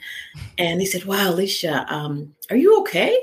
and 0.60 0.80
he 0.80 0.86
said, 0.86 1.06
Wow, 1.06 1.32
Alicia, 1.32 1.88
um, 1.90 2.36
are 2.52 2.56
you 2.56 2.80
okay? 2.82 3.20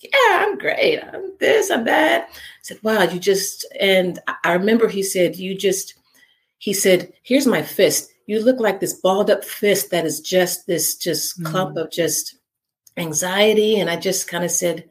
Yeah, 0.00 0.44
I'm 0.44 0.58
great. 0.58 1.00
I'm 1.00 1.32
this, 1.38 1.70
I'm 1.70 1.84
that. 1.84 2.28
I 2.28 2.36
said, 2.62 2.78
Wow, 2.82 3.04
you 3.04 3.20
just, 3.20 3.66
and 3.78 4.18
I 4.42 4.54
remember 4.54 4.88
he 4.88 5.04
said, 5.04 5.36
You 5.36 5.56
just, 5.56 5.94
he 6.58 6.74
said, 6.74 7.12
Here's 7.22 7.46
my 7.46 7.62
fist. 7.62 8.10
You 8.26 8.44
look 8.44 8.60
like 8.60 8.80
this 8.80 8.94
balled 8.94 9.30
up 9.30 9.44
fist 9.44 9.90
that 9.90 10.04
is 10.04 10.20
just 10.20 10.66
this 10.66 10.96
just 10.96 11.40
mm-hmm. 11.40 11.50
clump 11.50 11.76
of 11.76 11.90
just 11.90 12.36
anxiety. 12.96 13.80
And 13.80 13.88
I 13.88 13.96
just 13.96 14.28
kind 14.28 14.44
of 14.44 14.50
said, 14.50 14.88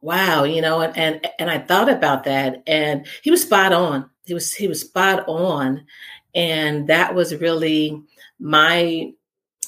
Wow, 0.00 0.44
you 0.44 0.60
know, 0.60 0.80
and, 0.80 0.96
and 0.96 1.26
and 1.38 1.50
I 1.50 1.58
thought 1.58 1.88
about 1.88 2.24
that 2.24 2.62
and 2.66 3.06
he 3.22 3.30
was 3.30 3.42
spot 3.42 3.72
on. 3.72 4.10
He 4.24 4.34
was 4.34 4.52
he 4.52 4.68
was 4.68 4.80
spot 4.80 5.24
on. 5.28 5.86
And 6.34 6.88
that 6.88 7.14
was 7.14 7.36
really 7.36 8.02
my 8.40 9.12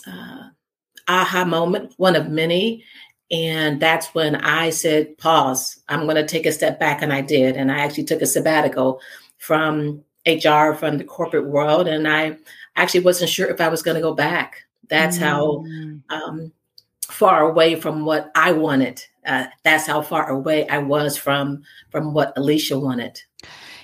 uh, 0.07 0.49
aha 1.09 1.45
moment, 1.45 1.93
one 1.97 2.17
of 2.17 2.29
many. 2.29 2.85
And 3.31 3.81
that's 3.81 4.09
when 4.15 4.37
I 4.37 4.71
said, 4.71 5.19
pause, 5.19 5.81
I'm 5.89 6.05
going 6.05 6.17
to 6.17 6.27
take 6.27 6.47
a 6.47 6.53
step 6.53 6.79
back. 6.79 7.03
And 7.03 7.13
I 7.13 7.21
did. 7.21 7.57
And 7.57 7.71
I 7.73 7.79
actually 7.79 8.05
took 8.05 8.23
a 8.23 8.27
sabbatical 8.27 9.01
from 9.39 10.05
HR 10.27 10.75
from 10.75 10.99
the 10.99 11.05
corporate 11.05 11.47
world, 11.47 11.89
and 11.89 12.09
I 12.09 12.37
actually 12.75 13.01
wasn't 13.01 13.31
sure 13.31 13.49
if 13.49 13.61
I 13.61 13.69
was 13.69 13.83
going 13.83 13.95
to 13.95 14.01
go 14.01 14.15
back. 14.15 14.65
That's 14.89 15.19
mm. 15.19 15.21
how 15.21 15.65
um, 16.09 16.53
far 17.03 17.49
away 17.49 17.77
from 17.77 18.05
what 18.05 18.31
I 18.35 18.53
wanted. 18.53 19.05
Uh, 19.27 19.47
that's 19.65 19.87
how 19.87 20.03
far 20.03 20.29
away 20.29 20.69
I 20.69 20.79
was 20.79 21.17
from 21.17 21.63
from 21.91 22.15
what 22.15 22.33
Alicia 22.37 22.79
wanted. 22.79 23.21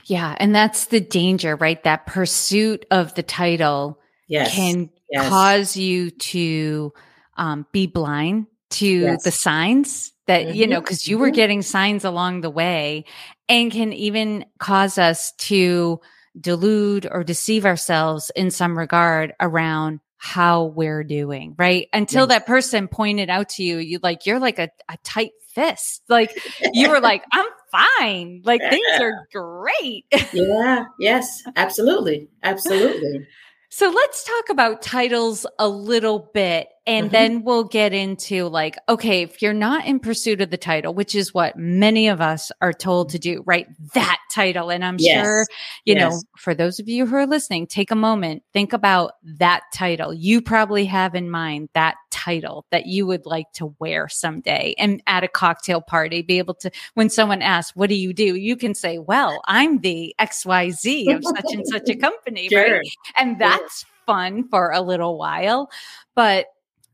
Yeah, 0.06 0.36
and 0.38 0.54
that's 0.54 0.86
the 0.86 1.00
danger, 1.00 1.56
right? 1.56 1.82
That 1.84 2.06
pursuit 2.06 2.84
of 2.90 3.14
the 3.14 3.22
title 3.22 4.00
yes. 4.28 4.54
can 4.54 4.90
yes. 5.10 5.28
cause 5.28 5.76
you 5.76 6.10
to 6.10 6.92
um, 7.36 7.66
be 7.72 7.86
blind 7.86 8.46
to 8.70 8.86
yes. 8.86 9.24
the 9.24 9.30
signs 9.30 10.12
that 10.26 10.46
mm-hmm. 10.46 10.54
you 10.54 10.66
know 10.66 10.80
because 10.80 11.06
you 11.06 11.18
were 11.18 11.26
mm-hmm. 11.26 11.36
getting 11.36 11.62
signs 11.62 12.04
along 12.04 12.40
the 12.40 12.50
way 12.50 13.04
and 13.48 13.70
can 13.70 13.92
even 13.92 14.44
cause 14.58 14.98
us 14.98 15.32
to 15.38 16.00
delude 16.40 17.06
or 17.10 17.24
deceive 17.24 17.66
ourselves 17.66 18.30
in 18.34 18.50
some 18.50 18.76
regard 18.76 19.34
around 19.40 20.00
how 20.16 20.64
we're 20.64 21.02
doing, 21.02 21.54
right? 21.58 21.88
Until 21.92 22.28
that 22.28 22.46
person 22.46 22.86
pointed 22.86 23.28
out 23.28 23.48
to 23.50 23.64
you, 23.64 23.78
you 23.78 23.98
like, 24.02 24.24
you're 24.24 24.38
like 24.38 24.58
a, 24.58 24.70
a 24.88 24.96
tight 25.02 25.32
fist. 25.48 26.02
Like 26.08 26.36
you 26.72 26.88
were 26.90 27.00
like, 27.00 27.24
I'm 27.32 27.46
fine. 27.72 28.42
Like 28.44 28.60
things 28.60 29.00
are 29.00 29.26
great. 29.32 30.06
yeah. 30.32 30.84
Yes. 30.98 31.42
Absolutely. 31.56 32.28
Absolutely. 32.42 33.26
So 33.68 33.90
let's 33.90 34.24
talk 34.24 34.50
about 34.50 34.82
titles 34.82 35.46
a 35.58 35.68
little 35.68 36.30
bit 36.34 36.68
and 36.84 37.06
mm-hmm. 37.06 37.12
then 37.12 37.44
we'll 37.44 37.64
get 37.64 37.92
into 37.92 38.48
like, 38.48 38.76
okay, 38.88 39.22
if 39.22 39.40
you're 39.40 39.52
not 39.52 39.86
in 39.86 40.00
pursuit 40.00 40.40
of 40.40 40.50
the 40.50 40.56
title, 40.56 40.92
which 40.92 41.14
is 41.14 41.32
what 41.32 41.56
many 41.56 42.08
of 42.08 42.20
us 42.20 42.50
are 42.60 42.72
told 42.72 43.10
to 43.10 43.18
do, 43.20 43.44
right? 43.46 43.68
That 43.94 44.18
title. 44.32 44.70
And 44.70 44.84
I'm 44.84 44.96
yes. 44.98 45.24
sure, 45.24 45.46
you 45.84 45.94
yes. 45.94 46.12
know, 46.12 46.20
for 46.36 46.54
those 46.54 46.80
of 46.80 46.88
you 46.88 47.06
who 47.06 47.14
are 47.16 47.26
listening, 47.26 47.68
take 47.68 47.92
a 47.92 47.96
moment, 47.96 48.42
think 48.52 48.72
about 48.72 49.12
that 49.38 49.62
title. 49.72 50.12
You 50.12 50.42
probably 50.42 50.84
have 50.86 51.14
in 51.14 51.30
mind 51.30 51.68
that 51.74 51.96
title 52.10 52.66
that 52.70 52.86
you 52.86 53.06
would 53.06 53.26
like 53.26 53.50
to 53.54 53.74
wear 53.78 54.08
someday 54.08 54.74
and 54.76 55.02
at 55.06 55.24
a 55.24 55.28
cocktail 55.28 55.80
party 55.80 56.20
be 56.20 56.38
able 56.38 56.54
to 56.54 56.70
when 56.94 57.08
someone 57.08 57.40
asks 57.40 57.74
what 57.74 57.88
do 57.88 57.94
you 57.94 58.12
do 58.12 58.36
you 58.36 58.54
can 58.54 58.74
say 58.74 58.98
well 58.98 59.40
i'm 59.46 59.78
the 59.80 60.14
xyz 60.20 61.16
of 61.16 61.24
such 61.24 61.52
and 61.54 61.66
such 61.66 61.88
a 61.88 61.96
company 61.96 62.48
sure. 62.48 62.74
right 62.74 62.82
and 63.16 63.40
that's 63.40 63.86
fun 64.06 64.46
for 64.48 64.70
a 64.72 64.82
little 64.82 65.18
while 65.18 65.70
but 66.14 66.46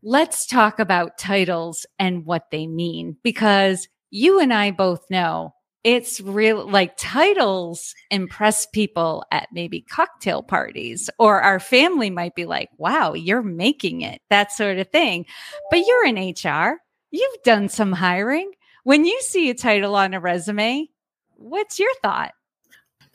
let's 0.03 0.47
talk 0.47 0.79
about 0.79 1.19
titles 1.19 1.87
and 1.99 2.25
what 2.25 2.51
they 2.51 2.67
mean 2.67 3.17
because 3.23 3.89
you 4.11 4.41
and 4.41 4.53
i 4.53 4.71
both 4.71 5.05
know 5.11 5.53
it's 5.85 6.21
real 6.21 6.69
like 6.69 6.97
titles 6.97 7.95
impress 8.11 8.67
people 8.67 9.25
at 9.31 9.49
maybe 9.53 9.81
cocktail 9.81 10.43
parties 10.43 11.09
or 11.19 11.41
our 11.41 11.61
family 11.61 12.11
might 12.11 12.35
be 12.35 12.45
like 12.45 12.69
wow 12.79 13.15
you're 13.15 13.43
making 13.43 14.03
it 14.03 14.21
that 14.29 14.53
sort 14.53 14.79
of 14.79 14.89
thing. 14.89 15.25
But 15.71 15.87
you're 15.87 16.07
in 16.07 16.17
hr 16.17 16.81
you've 17.11 17.43
done 17.43 17.69
some 17.69 17.93
hiring. 17.93 18.53
When 18.85 19.05
you 19.05 19.19
see 19.23 19.51
a 19.51 19.55
title 19.55 19.95
on 19.95 20.15
a 20.15 20.21
resume 20.21 20.89
what's 21.37 21.79
your 21.79 21.93
thought? 22.03 22.33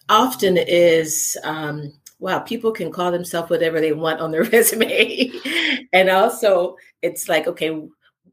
Often 0.10 0.58
is 0.58 1.38
um, 1.44 1.94
wow 2.24 2.40
people 2.40 2.72
can 2.72 2.90
call 2.90 3.12
themselves 3.12 3.50
whatever 3.50 3.82
they 3.82 3.92
want 3.92 4.22
on 4.22 4.32
their 4.32 4.44
resume 4.56 5.30
and 5.92 6.10
also 6.10 6.76
it's 7.02 7.28
like 7.28 7.48
okay 7.48 7.78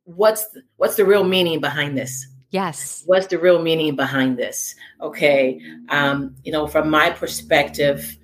what's 0.04 0.48
the, 0.50 0.62
what's 0.76 0.94
the 0.96 1.04
real 1.04 1.24
meaning 1.24 1.60
behind 1.60 1.98
this 1.98 2.26
Yes. 2.52 3.04
What's 3.06 3.28
the 3.28 3.38
real 3.38 3.62
meaning 3.62 3.94
behind 3.94 4.36
this? 4.36 4.74
Okay. 5.00 5.60
Um, 5.88 6.34
you 6.42 6.50
know, 6.50 6.66
from 6.66 6.90
my 6.90 7.10
perspective, 7.10 8.16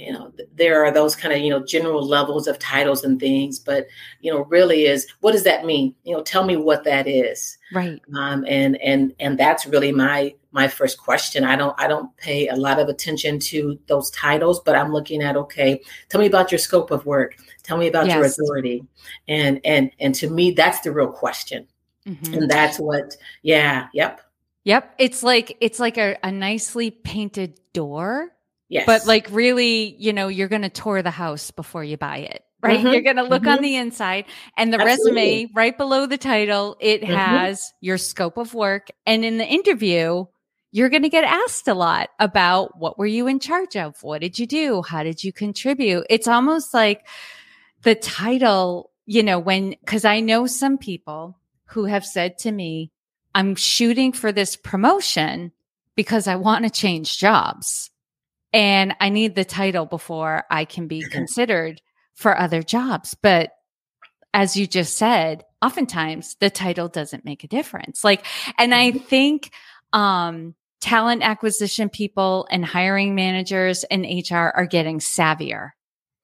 you 0.00 0.12
know, 0.12 0.32
there 0.54 0.84
are 0.84 0.90
those 0.90 1.14
kind 1.14 1.34
of, 1.34 1.40
you 1.40 1.50
know, 1.50 1.64
general 1.64 2.06
levels 2.06 2.46
of 2.46 2.58
titles 2.58 3.04
and 3.04 3.20
things, 3.20 3.58
but, 3.58 3.86
you 4.20 4.32
know, 4.32 4.44
really 4.44 4.86
is 4.86 5.06
what 5.20 5.32
does 5.32 5.44
that 5.44 5.64
mean? 5.64 5.94
You 6.04 6.16
know, 6.16 6.22
tell 6.22 6.44
me 6.44 6.56
what 6.56 6.84
that 6.84 7.06
is. 7.06 7.58
Right. 7.72 8.00
Um, 8.14 8.44
and, 8.48 8.80
and, 8.80 9.14
and 9.20 9.38
that's 9.38 9.66
really 9.66 9.92
my, 9.92 10.34
my 10.52 10.66
first 10.66 10.98
question. 10.98 11.44
I 11.44 11.54
don't, 11.54 11.78
I 11.78 11.86
don't 11.86 12.16
pay 12.16 12.48
a 12.48 12.56
lot 12.56 12.78
of 12.80 12.88
attention 12.88 13.38
to 13.40 13.78
those 13.86 14.10
titles, 14.10 14.60
but 14.60 14.74
I'm 14.74 14.92
looking 14.92 15.22
at, 15.22 15.36
okay, 15.36 15.80
tell 16.08 16.20
me 16.20 16.26
about 16.26 16.50
your 16.50 16.58
scope 16.58 16.90
of 16.90 17.06
work. 17.06 17.36
Tell 17.62 17.76
me 17.76 17.86
about 17.86 18.06
yes. 18.06 18.16
your 18.16 18.24
authority. 18.24 18.84
And, 19.28 19.60
and, 19.64 19.90
and 20.00 20.14
to 20.16 20.28
me, 20.30 20.50
that's 20.52 20.80
the 20.80 20.92
real 20.92 21.12
question 21.12 21.68
Mm-hmm. 22.06 22.34
And 22.34 22.50
that's 22.50 22.78
what, 22.78 23.16
yeah, 23.42 23.88
yep. 23.92 24.20
Yep. 24.64 24.94
It's 24.98 25.22
like, 25.22 25.56
it's 25.60 25.78
like 25.78 25.98
a, 25.98 26.16
a 26.22 26.32
nicely 26.32 26.90
painted 26.90 27.58
door. 27.72 28.30
Yes. 28.70 28.86
But 28.86 29.04
like 29.04 29.26
really, 29.32 29.96
you 29.98 30.12
know, 30.12 30.28
you're 30.28 30.48
going 30.48 30.62
to 30.62 30.70
tour 30.70 31.02
the 31.02 31.10
house 31.10 31.50
before 31.50 31.82
you 31.82 31.96
buy 31.96 32.18
it, 32.18 32.44
right? 32.62 32.78
Mm-hmm. 32.78 32.86
You're 32.86 33.02
going 33.02 33.16
to 33.16 33.24
look 33.24 33.42
mm-hmm. 33.42 33.50
on 33.50 33.62
the 33.62 33.74
inside 33.74 34.26
and 34.56 34.72
the 34.72 34.80
Absolutely. 34.80 35.22
resume 35.22 35.50
right 35.56 35.76
below 35.76 36.06
the 36.06 36.16
title, 36.16 36.76
it 36.78 37.02
mm-hmm. 37.02 37.12
has 37.12 37.72
your 37.80 37.98
scope 37.98 38.36
of 38.36 38.54
work. 38.54 38.86
And 39.04 39.24
in 39.24 39.38
the 39.38 39.44
interview, 39.44 40.24
you're 40.70 40.88
going 40.88 41.02
to 41.02 41.08
get 41.08 41.24
asked 41.24 41.66
a 41.66 41.74
lot 41.74 42.10
about 42.20 42.78
what 42.78 42.96
were 42.96 43.06
you 43.06 43.26
in 43.26 43.40
charge 43.40 43.76
of? 43.76 44.00
What 44.04 44.20
did 44.20 44.38
you 44.38 44.46
do? 44.46 44.82
How 44.82 45.02
did 45.02 45.24
you 45.24 45.32
contribute? 45.32 46.06
It's 46.08 46.28
almost 46.28 46.72
like 46.72 47.04
the 47.82 47.96
title, 47.96 48.92
you 49.04 49.24
know, 49.24 49.40
when, 49.40 49.74
cause 49.84 50.04
I 50.04 50.20
know 50.20 50.46
some 50.46 50.78
people 50.78 51.36
who 51.64 51.86
have 51.86 52.06
said 52.06 52.38
to 52.38 52.52
me, 52.52 52.92
I'm 53.34 53.56
shooting 53.56 54.12
for 54.12 54.30
this 54.30 54.54
promotion 54.54 55.50
because 55.96 56.28
I 56.28 56.36
want 56.36 56.64
to 56.66 56.70
change 56.70 57.18
jobs 57.18 57.90
and 58.52 58.94
I 59.00 59.08
need 59.08 59.34
the 59.34 59.44
title 59.44 59.86
before 59.86 60.44
I 60.50 60.64
can 60.64 60.86
be 60.86 61.02
considered 61.02 61.80
for 62.14 62.38
other 62.38 62.62
jobs. 62.62 63.16
But 63.20 63.50
as 64.32 64.56
you 64.56 64.66
just 64.66 64.96
said, 64.96 65.44
oftentimes 65.62 66.36
the 66.40 66.50
title 66.50 66.88
doesn't 66.88 67.24
make 67.24 67.44
a 67.44 67.48
difference. 67.48 68.04
Like, 68.04 68.24
and 68.58 68.74
I 68.74 68.90
mm-hmm. 68.90 68.98
think, 68.98 69.52
um, 69.92 70.54
talent 70.80 71.22
acquisition 71.22 71.88
people 71.88 72.46
and 72.50 72.64
hiring 72.64 73.14
managers 73.14 73.84
and 73.84 74.04
HR 74.04 74.36
are 74.36 74.66
getting 74.66 74.98
savvier 74.98 75.70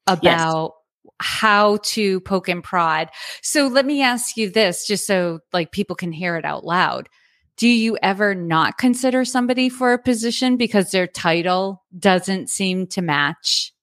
about 0.07 0.73
how 1.19 1.77
to 1.77 2.19
poke 2.21 2.47
and 2.47 2.63
prod. 2.63 3.09
So 3.41 3.67
let 3.67 3.85
me 3.85 4.01
ask 4.01 4.37
you 4.37 4.49
this, 4.49 4.85
just 4.87 5.05
so 5.05 5.39
like 5.53 5.71
people 5.71 5.95
can 5.95 6.11
hear 6.11 6.35
it 6.37 6.45
out 6.45 6.63
loud. 6.63 7.09
Do 7.57 7.67
you 7.67 7.97
ever 8.03 8.35
not 8.35 8.77
consider 8.77 9.25
somebody 9.25 9.67
for 9.67 9.91
a 9.91 9.97
position 9.97 10.57
because 10.57 10.91
their 10.91 11.07
title 11.07 11.83
doesn't 11.97 12.51
seem 12.51 12.85
to 12.87 13.01
match 13.01 13.73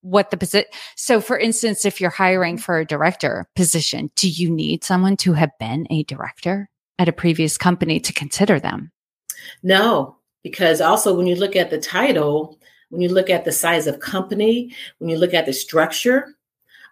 what 0.00 0.30
the 0.30 0.38
position? 0.38 0.70
So 0.96 1.20
for 1.20 1.38
instance, 1.38 1.84
if 1.84 2.00
you're 2.00 2.10
hiring 2.10 2.56
for 2.56 2.78
a 2.78 2.86
director 2.86 3.46
position, 3.54 4.10
do 4.16 4.28
you 4.28 4.50
need 4.50 4.84
someone 4.84 5.18
to 5.18 5.34
have 5.34 5.50
been 5.60 5.86
a 5.90 6.02
director 6.04 6.70
at 6.98 7.08
a 7.08 7.12
previous 7.12 7.58
company 7.58 8.00
to 8.00 8.12
consider 8.12 8.58
them? 8.58 8.90
No, 9.62 10.16
because 10.42 10.80
also 10.80 11.14
when 11.14 11.26
you 11.26 11.36
look 11.36 11.56
at 11.56 11.70
the 11.70 11.78
title, 11.78 12.58
when 12.88 13.02
you 13.02 13.10
look 13.10 13.28
at 13.28 13.44
the 13.44 13.52
size 13.52 13.86
of 13.86 14.00
company, 14.00 14.74
when 14.98 15.10
you 15.10 15.18
look 15.18 15.34
at 15.34 15.44
the 15.44 15.52
structure, 15.52 16.34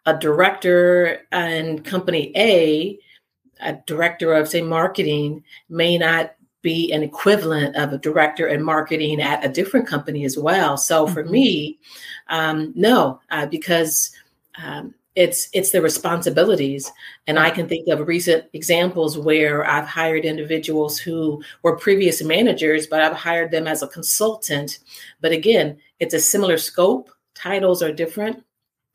a 0.04 0.16
director 0.16 1.20
in 1.32 1.82
company 1.82 2.32
A, 2.36 2.98
a 3.62 3.74
director 3.86 4.32
of 4.34 4.48
say 4.48 4.62
marketing 4.62 5.44
may 5.68 5.98
not 5.98 6.34
be 6.62 6.92
an 6.92 7.02
equivalent 7.02 7.76
of 7.76 7.92
a 7.92 7.98
director 7.98 8.46
in 8.46 8.62
marketing 8.62 9.20
at 9.20 9.44
a 9.44 9.48
different 9.48 9.86
company 9.86 10.24
as 10.24 10.36
well. 10.36 10.76
So 10.76 11.06
for 11.06 11.22
mm-hmm. 11.22 11.32
me, 11.32 11.78
um, 12.28 12.72
no, 12.76 13.20
uh, 13.30 13.46
because 13.46 14.10
um, 14.62 14.94
it's 15.16 15.48
it's 15.52 15.70
the 15.70 15.82
responsibilities, 15.82 16.90
and 17.26 17.38
I 17.38 17.50
can 17.50 17.68
think 17.68 17.88
of 17.88 18.06
recent 18.06 18.44
examples 18.52 19.18
where 19.18 19.66
I've 19.66 19.86
hired 19.86 20.24
individuals 20.24 20.98
who 20.98 21.42
were 21.62 21.76
previous 21.76 22.22
managers, 22.22 22.86
but 22.86 23.00
I've 23.00 23.16
hired 23.16 23.50
them 23.50 23.66
as 23.66 23.82
a 23.82 23.88
consultant. 23.88 24.78
But 25.20 25.32
again, 25.32 25.78
it's 25.98 26.14
a 26.14 26.20
similar 26.20 26.58
scope. 26.58 27.10
Titles 27.34 27.82
are 27.82 27.92
different, 27.92 28.44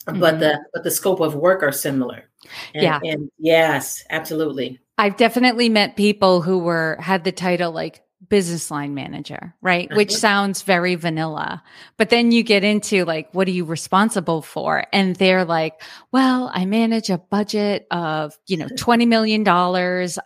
mm-hmm. 0.08 0.20
but 0.20 0.40
the 0.40 0.64
but 0.74 0.84
the 0.84 0.92
scope 0.92 1.20
of 1.20 1.36
work 1.36 1.64
are 1.64 1.72
similar. 1.72 2.30
And, 2.74 2.84
yeah, 2.84 3.00
and 3.04 3.32
yes, 3.38 4.04
absolutely. 4.10 4.80
I've 4.98 5.18
definitely 5.18 5.70
met 5.70 5.96
people 5.96 6.42
who 6.42 6.60
were 6.60 6.98
had 7.02 7.24
the 7.24 7.32
title 7.32 7.72
like 7.72 8.02
business 8.30 8.72
line 8.72 8.94
manager, 8.94 9.54
right? 9.62 9.88
Uh-huh. 9.88 9.98
Which 9.98 10.12
sounds 10.12 10.62
very 10.62 10.96
vanilla. 10.96 11.64
But 11.98 12.10
then 12.10 12.32
you 12.32 12.44
get 12.44 12.64
into 12.64 13.06
like, 13.06 13.30
what 13.34 13.48
are 13.48 13.52
you 13.52 13.66
responsible 13.66 14.42
for? 14.42 14.86
And 14.94 15.16
they're 15.16 15.46
like, 15.46 15.82
well, 16.12 16.50
I 16.54 16.66
manage 16.66 17.10
a 17.10 17.18
budget 17.18 17.88
of, 17.92 18.38
you 18.48 18.58
know, 18.58 18.68
$20 18.78 19.08
million. 19.08 19.48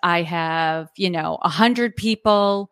I 0.04 0.22
have, 0.24 0.90
you 0.96 1.10
know, 1.10 1.38
a 1.42 1.50
hundred 1.50 1.96
people 1.96 2.72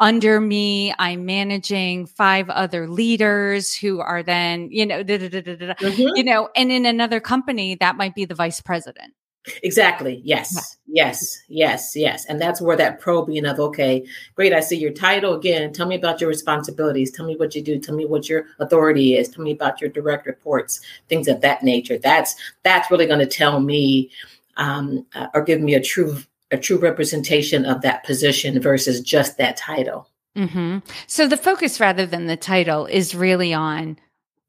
under 0.00 0.40
me. 0.40 0.94
I'm 0.98 1.26
managing 1.26 2.06
five 2.06 2.48
other 2.50 2.88
leaders 2.88 3.74
who 3.74 4.00
are 4.00 4.22
then, 4.22 4.68
you 4.70 4.86
know, 4.86 5.02
mm-hmm. 5.02 6.16
you 6.16 6.24
know, 6.24 6.48
and 6.54 6.70
in 6.70 6.86
another 6.86 7.20
company, 7.20 7.74
that 7.76 7.96
might 7.96 8.14
be 8.14 8.24
the 8.24 8.34
vice 8.34 8.60
president 8.60 9.14
Exactly. 9.62 10.20
Yes. 10.24 10.76
Yes. 10.86 11.38
Yes. 11.48 11.92
Yes. 11.94 12.24
And 12.26 12.40
that's 12.40 12.60
where 12.60 12.76
that 12.76 13.00
probing 13.00 13.46
of, 13.46 13.58
okay, 13.58 14.04
great. 14.34 14.52
I 14.52 14.60
see 14.60 14.76
your 14.76 14.92
title 14.92 15.34
again. 15.34 15.72
Tell 15.72 15.86
me 15.86 15.94
about 15.94 16.20
your 16.20 16.28
responsibilities. 16.28 17.10
Tell 17.10 17.26
me 17.26 17.36
what 17.36 17.54
you 17.54 17.62
do. 17.62 17.78
Tell 17.78 17.94
me 17.94 18.04
what 18.04 18.28
your 18.28 18.46
authority 18.58 19.16
is. 19.16 19.28
Tell 19.28 19.44
me 19.44 19.52
about 19.52 19.80
your 19.80 19.90
direct 19.90 20.26
reports, 20.26 20.80
things 21.08 21.28
of 21.28 21.40
that 21.40 21.62
nature. 21.62 21.98
That's, 21.98 22.34
that's 22.62 22.90
really 22.90 23.06
going 23.06 23.20
to 23.20 23.26
tell 23.26 23.60
me, 23.60 24.10
um, 24.56 25.06
uh, 25.14 25.28
or 25.34 25.42
give 25.42 25.60
me 25.60 25.74
a 25.74 25.82
true, 25.82 26.18
a 26.50 26.58
true 26.58 26.78
representation 26.78 27.64
of 27.64 27.82
that 27.82 28.04
position 28.04 28.60
versus 28.60 29.00
just 29.00 29.38
that 29.38 29.56
title. 29.56 30.08
Mm-hmm. 30.36 30.78
So 31.06 31.26
the 31.26 31.36
focus 31.36 31.80
rather 31.80 32.06
than 32.06 32.26
the 32.26 32.36
title 32.36 32.86
is 32.86 33.14
really 33.14 33.52
on 33.52 33.98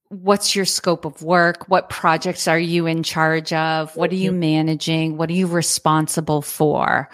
what's 0.09 0.55
your 0.55 0.65
scope 0.65 1.05
of 1.05 1.21
work? 1.21 1.67
What 1.69 1.89
projects 1.89 2.47
are 2.47 2.59
you 2.59 2.85
in 2.85 3.03
charge 3.03 3.53
of? 3.53 3.95
What 3.95 4.11
are 4.11 4.15
you 4.15 4.31
mm-hmm. 4.31 4.39
managing? 4.39 5.17
What 5.17 5.29
are 5.29 5.33
you 5.33 5.47
responsible 5.47 6.41
for? 6.41 7.09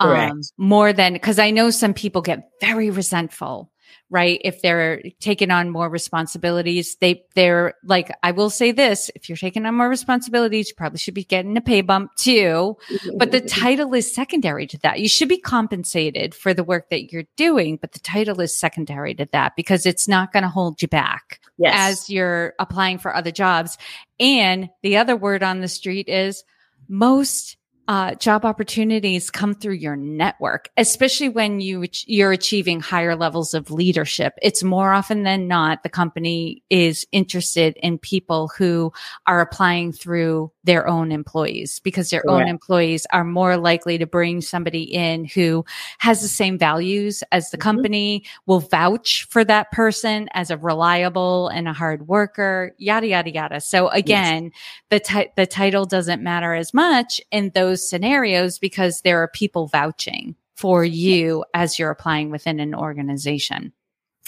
Um, 0.00 0.40
more 0.56 0.94
than 0.94 1.12
because 1.12 1.38
I 1.38 1.50
know 1.50 1.68
some 1.68 1.92
people 1.92 2.22
get 2.22 2.48
very 2.62 2.88
resentful 2.88 3.70
right? 4.10 4.40
If 4.44 4.60
they're 4.60 5.02
taking 5.20 5.52
on 5.52 5.70
more 5.70 5.88
responsibilities, 5.88 6.96
they, 7.00 7.24
they're 7.34 7.74
like, 7.84 8.10
I 8.22 8.32
will 8.32 8.50
say 8.50 8.72
this, 8.72 9.10
if 9.14 9.28
you're 9.28 9.36
taking 9.36 9.64
on 9.66 9.76
more 9.76 9.88
responsibilities, 9.88 10.68
you 10.68 10.74
probably 10.74 10.98
should 10.98 11.14
be 11.14 11.24
getting 11.24 11.56
a 11.56 11.60
pay 11.60 11.80
bump 11.80 12.16
too. 12.16 12.76
but 13.16 13.30
the 13.30 13.40
mm-hmm. 13.40 13.60
title 13.60 13.94
is 13.94 14.12
secondary 14.12 14.66
to 14.66 14.78
that. 14.78 14.98
You 14.98 15.08
should 15.08 15.28
be 15.28 15.38
compensated 15.38 16.34
for 16.34 16.52
the 16.52 16.64
work 16.64 16.90
that 16.90 17.12
you're 17.12 17.24
doing, 17.36 17.76
but 17.76 17.92
the 17.92 18.00
title 18.00 18.40
is 18.40 18.54
secondary 18.54 19.14
to 19.14 19.28
that 19.32 19.54
because 19.56 19.86
it's 19.86 20.08
not 20.08 20.32
going 20.32 20.42
to 20.42 20.48
hold 20.48 20.82
you 20.82 20.88
back 20.88 21.40
yes. 21.56 21.74
as 21.76 22.10
you're 22.10 22.54
applying 22.58 22.98
for 22.98 23.14
other 23.14 23.30
jobs. 23.30 23.78
And 24.18 24.70
the 24.82 24.96
other 24.96 25.16
word 25.16 25.44
on 25.44 25.60
the 25.60 25.68
street 25.68 26.08
is 26.08 26.42
most 26.88 27.56
uh, 27.90 28.14
job 28.14 28.44
opportunities 28.44 29.30
come 29.30 29.52
through 29.52 29.74
your 29.74 29.96
network, 29.96 30.68
especially 30.76 31.28
when 31.28 31.60
you 31.60 31.84
you're 32.06 32.30
achieving 32.30 32.78
higher 32.78 33.16
levels 33.16 33.52
of 33.52 33.72
leadership. 33.72 34.34
It's 34.42 34.62
more 34.62 34.92
often 34.92 35.24
than 35.24 35.48
not 35.48 35.82
the 35.82 35.88
company 35.88 36.62
is 36.70 37.04
interested 37.10 37.76
in 37.82 37.98
people 37.98 38.46
who 38.56 38.92
are 39.26 39.40
applying 39.40 39.90
through 39.90 40.52
their 40.62 40.86
own 40.86 41.10
employees 41.10 41.80
because 41.80 42.10
their 42.10 42.22
own 42.30 42.46
employees 42.46 43.08
are 43.12 43.24
more 43.24 43.56
likely 43.56 43.98
to 43.98 44.06
bring 44.06 44.40
somebody 44.40 44.82
in 44.82 45.24
who 45.24 45.64
has 45.98 46.22
the 46.22 46.28
same 46.28 46.56
values 46.56 47.24
as 47.32 47.50
the 47.50 47.56
mm-hmm. 47.56 47.62
company, 47.62 48.24
will 48.46 48.60
vouch 48.60 49.26
for 49.30 49.42
that 49.42 49.72
person 49.72 50.28
as 50.32 50.48
a 50.52 50.56
reliable 50.56 51.48
and 51.48 51.66
a 51.66 51.72
hard 51.72 52.06
worker, 52.06 52.72
yada 52.78 53.08
yada 53.08 53.32
yada. 53.32 53.60
So 53.60 53.88
again, 53.88 54.44
yes. 54.44 54.52
the 54.90 55.00
t- 55.00 55.30
the 55.34 55.46
title 55.46 55.86
doesn't 55.86 56.22
matter 56.22 56.54
as 56.54 56.72
much 56.72 57.20
in 57.32 57.50
those 57.80 57.88
scenarios 57.88 58.58
because 58.58 59.00
there 59.02 59.22
are 59.22 59.28
people 59.28 59.66
vouching 59.66 60.36
for 60.54 60.84
you 60.84 61.44
as 61.54 61.78
you're 61.78 61.90
applying 61.90 62.30
within 62.30 62.60
an 62.60 62.74
organization. 62.74 63.72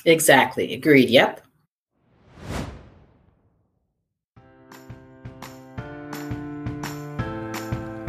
Exactly. 0.04 0.72
Agreed. 0.72 1.10
Yep. 1.10 1.44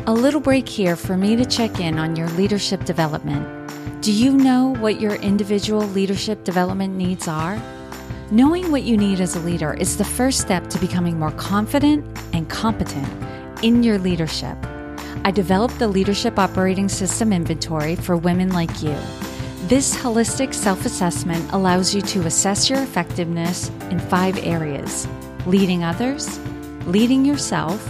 A 0.05 0.13
little 0.13 0.41
break 0.41 0.67
here 0.67 0.95
for 0.95 1.15
me 1.15 1.35
to 1.35 1.45
check 1.45 1.79
in 1.79 1.97
on 1.97 2.15
your 2.15 2.27
leadership 2.29 2.83
development. 2.83 3.47
Do 4.01 4.11
you 4.11 4.33
know 4.33 4.75
what 4.79 4.99
your 4.99 5.15
individual 5.15 5.81
leadership 5.87 6.43
development 6.43 6.95
needs 6.95 7.27
are? 7.27 7.61
Knowing 8.31 8.69
what 8.71 8.83
you 8.83 8.97
need 8.97 9.21
as 9.21 9.35
a 9.35 9.39
leader 9.39 9.73
is 9.73 9.97
the 9.97 10.03
first 10.03 10.41
step 10.41 10.69
to 10.69 10.79
becoming 10.79 11.19
more 11.19 11.31
confident 11.31 12.05
and 12.33 12.49
competent 12.49 13.07
in 13.63 13.81
your 13.83 13.97
leadership. 13.97 14.57
I 15.25 15.31
developed 15.31 15.79
the 15.79 15.87
Leadership 15.87 16.37
Operating 16.37 16.89
System 16.89 17.31
Inventory 17.31 17.95
for 17.95 18.17
women 18.17 18.49
like 18.49 18.83
you. 18.83 18.97
This 19.67 19.95
holistic 19.95 20.53
self 20.53 20.85
assessment 20.85 21.49
allows 21.53 21.95
you 21.95 22.01
to 22.01 22.25
assess 22.25 22.69
your 22.69 22.79
effectiveness 22.83 23.69
in 23.89 23.99
five 23.99 24.37
areas 24.45 25.07
leading 25.45 25.83
others, 25.83 26.39
leading 26.85 27.23
yourself, 27.23 27.89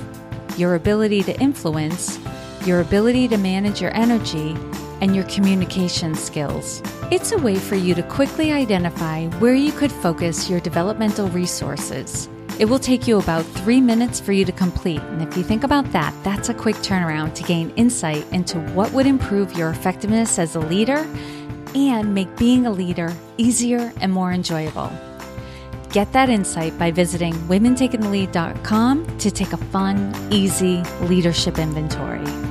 your 0.57 0.75
ability 0.75 1.23
to 1.23 1.39
influence, 1.39 2.19
your 2.65 2.81
ability 2.81 3.27
to 3.27 3.37
manage 3.37 3.81
your 3.81 3.95
energy, 3.95 4.55
and 5.01 5.15
your 5.15 5.25
communication 5.25 6.13
skills. 6.13 6.83
It's 7.11 7.31
a 7.31 7.37
way 7.37 7.55
for 7.55 7.75
you 7.75 7.95
to 7.95 8.03
quickly 8.03 8.51
identify 8.51 9.27
where 9.39 9.55
you 9.55 9.71
could 9.71 9.91
focus 9.91 10.49
your 10.51 10.59
developmental 10.59 11.29
resources. 11.29 12.29
It 12.59 12.65
will 12.65 12.79
take 12.79 13.07
you 13.07 13.17
about 13.17 13.45
three 13.45 13.81
minutes 13.81 14.19
for 14.19 14.31
you 14.31 14.45
to 14.45 14.51
complete. 14.51 15.01
And 15.01 15.21
if 15.21 15.35
you 15.35 15.43
think 15.43 15.63
about 15.63 15.91
that, 15.91 16.13
that's 16.23 16.49
a 16.49 16.53
quick 16.53 16.75
turnaround 16.77 17.33
to 17.35 17.43
gain 17.43 17.71
insight 17.71 18.25
into 18.31 18.59
what 18.73 18.91
would 18.93 19.07
improve 19.07 19.57
your 19.57 19.71
effectiveness 19.71 20.37
as 20.37 20.55
a 20.55 20.59
leader 20.59 21.07
and 21.73 22.13
make 22.13 22.35
being 22.37 22.67
a 22.67 22.71
leader 22.71 23.11
easier 23.37 23.91
and 24.01 24.11
more 24.11 24.31
enjoyable. 24.31 24.91
Get 25.91 26.11
that 26.13 26.29
insight 26.29 26.77
by 26.77 26.91
visiting 26.91 27.33
womentakingthelead.com 27.33 29.17
to 29.17 29.31
take 29.31 29.53
a 29.53 29.57
fun, 29.57 30.15
easy 30.31 30.83
leadership 31.01 31.57
inventory. 31.57 32.42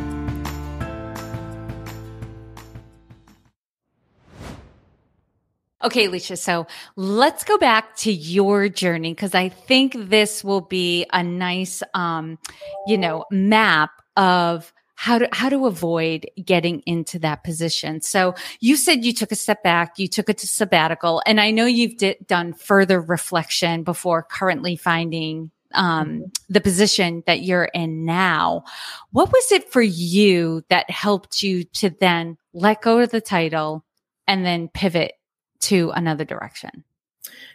Okay, 5.84 6.06
Alicia. 6.06 6.36
So 6.36 6.66
let's 6.94 7.42
go 7.42 7.58
back 7.58 7.96
to 7.98 8.12
your 8.12 8.68
journey 8.68 9.12
because 9.12 9.34
I 9.34 9.48
think 9.48 9.96
this 9.96 10.44
will 10.44 10.60
be 10.60 11.06
a 11.12 11.24
nice, 11.24 11.82
um, 11.94 12.38
you 12.86 12.96
know, 12.96 13.24
map 13.30 13.90
of 14.16 14.72
how 14.94 15.18
to 15.18 15.28
how 15.32 15.48
to 15.48 15.66
avoid 15.66 16.30
getting 16.44 16.80
into 16.86 17.18
that 17.18 17.42
position. 17.42 18.00
So 18.00 18.36
you 18.60 18.76
said 18.76 19.04
you 19.04 19.12
took 19.12 19.32
a 19.32 19.36
step 19.36 19.64
back, 19.64 19.98
you 19.98 20.06
took 20.06 20.28
it 20.28 20.38
to 20.38 20.46
sabbatical, 20.46 21.20
and 21.26 21.40
I 21.40 21.50
know 21.50 21.66
you've 21.66 21.96
di- 21.96 22.16
done 22.24 22.52
further 22.52 23.00
reflection 23.00 23.82
before 23.82 24.22
currently 24.22 24.76
finding 24.76 25.50
um, 25.74 26.08
mm-hmm. 26.08 26.22
the 26.48 26.60
position 26.60 27.24
that 27.26 27.42
you're 27.42 27.64
in 27.64 28.04
now. 28.04 28.62
What 29.10 29.32
was 29.32 29.50
it 29.50 29.72
for 29.72 29.82
you 29.82 30.62
that 30.68 30.88
helped 30.88 31.42
you 31.42 31.64
to 31.64 31.90
then 31.90 32.38
let 32.52 32.82
go 32.82 33.00
of 33.00 33.10
the 33.10 33.20
title 33.20 33.84
and 34.28 34.46
then 34.46 34.68
pivot 34.68 35.14
to 35.62 35.90
another 35.90 36.25
direction? 36.25 36.85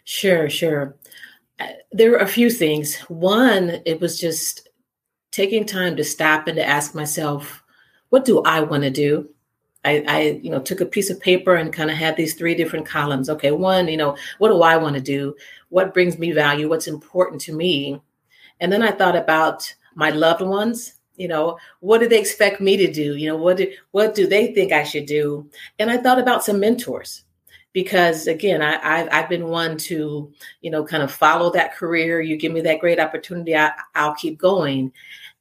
Sure, 0.04 0.50
sure. 0.50 0.96
Uh, 1.60 1.68
there 1.92 2.14
are 2.14 2.20
a 2.20 2.28
few 2.28 2.50
things. 2.50 2.96
One, 3.10 3.82
it 3.86 4.00
was 4.00 4.20
just 4.20 4.70
taking 5.32 5.66
time 5.66 5.96
to 5.98 6.04
stop 6.04 6.48
and 6.48 6.56
to 6.56 6.66
ask 6.66 6.96
myself, 6.96 7.64
what 8.10 8.26
do 8.26 8.42
I 8.44 8.62
want 8.62 8.84
to 8.84 8.90
do? 8.90 9.30
I, 9.84 10.04
I, 10.08 10.22
you 10.42 10.50
know, 10.50 10.60
took 10.60 10.82
a 10.82 10.86
piece 10.86 11.10
of 11.10 11.20
paper 11.20 11.56
and 11.56 11.72
kind 11.72 11.92
of 11.92 11.98
had 11.98 12.16
these 12.16 12.34
three 12.34 12.56
different 12.56 12.86
columns. 12.86 13.30
Okay, 13.30 13.52
one, 13.52 13.88
you 13.88 13.98
know, 13.98 14.18
what 14.38 14.50
do 14.50 14.62
I 14.62 14.78
want 14.78 14.96
to 14.96 15.02
do? 15.02 15.36
What 15.70 15.94
brings 15.94 16.18
me 16.18 16.32
value? 16.32 16.68
What's 16.68 16.88
important 16.88 17.42
to 17.42 17.54
me? 17.54 18.02
And 18.60 18.72
then 18.72 18.82
I 18.82 18.92
thought 18.92 19.16
about 19.16 19.74
my 19.96 20.10
loved 20.10 20.42
ones. 20.42 20.94
You 21.16 21.28
know, 21.28 21.58
what 21.80 22.00
do 22.00 22.08
they 22.08 22.20
expect 22.20 22.62
me 22.62 22.78
to 22.78 22.92
do? 22.92 23.16
You 23.16 23.30
know, 23.30 23.38
what 23.38 23.58
do 23.58 23.72
what 23.92 24.14
do 24.14 24.28
they 24.28 24.54
think 24.54 24.72
I 24.72 24.84
should 24.84 25.08
do? 25.08 25.50
And 25.80 25.90
I 25.90 25.98
thought 25.98 26.20
about 26.20 26.44
some 26.44 26.60
mentors 26.60 27.24
because 27.78 28.26
again 28.26 28.64
I, 28.64 28.80
I've, 28.82 29.08
I've 29.12 29.30
been 29.30 29.50
one 29.50 29.78
to 29.90 30.34
you 30.62 30.72
know 30.72 30.84
kind 30.84 31.04
of 31.04 31.12
follow 31.12 31.52
that 31.52 31.76
career 31.76 32.20
you 32.20 32.36
give 32.36 32.52
me 32.52 32.62
that 32.62 32.80
great 32.80 33.00
opportunity 33.00 33.56
I, 33.56 33.72
i'll 33.94 34.16
keep 34.16 34.40
going 34.40 34.92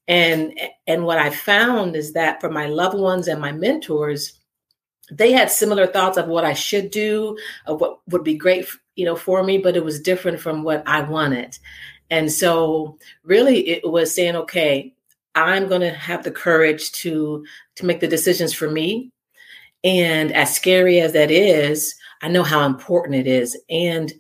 and 0.07 0.53
and 0.87 1.07
what 1.07 1.17
i 1.17 1.31
found 1.31 1.97
is 1.97 2.13
that 2.13 2.43
for 2.43 2.51
my 2.51 2.67
loved 2.67 2.99
ones 2.99 3.27
and 3.27 3.41
my 3.41 3.53
mentors 3.53 4.39
they 5.11 5.33
had 5.33 5.51
similar 5.51 5.87
thoughts 5.87 6.19
of 6.19 6.27
what 6.27 6.45
I 6.45 6.53
should 6.53 6.91
do, 6.91 7.39
of 7.67 7.81
what 7.81 8.01
would 8.09 8.25
be 8.25 8.35
great, 8.35 8.67
you 8.97 9.05
know, 9.05 9.15
for 9.15 9.45
me, 9.45 9.57
but 9.57 9.77
it 9.77 9.85
was 9.85 10.01
different 10.01 10.41
from 10.41 10.65
what 10.65 10.83
I 10.85 11.01
wanted. 11.03 11.57
And 12.11 12.33
so 12.33 12.99
really 13.23 13.69
it 13.69 13.89
was 13.89 14.13
saying, 14.13 14.35
okay, 14.35 14.97
I'm 15.37 15.69
going 15.69 15.83
to 15.83 15.93
have 15.93 16.25
the 16.25 16.33
courage 16.33 16.91
to 17.03 17.47
to 17.77 17.87
make 17.87 18.01
the 18.01 18.09
decisions 18.09 18.53
for 18.53 18.69
me. 18.69 19.13
And 19.85 20.33
as 20.33 20.57
scary 20.57 20.99
as 20.99 21.13
that 21.13 21.31
is, 21.31 21.95
I 22.27 22.29
know 22.29 22.43
how 22.43 22.67
important 22.67 23.15
it 23.15 23.29
is. 23.29 23.57
And 23.71 24.13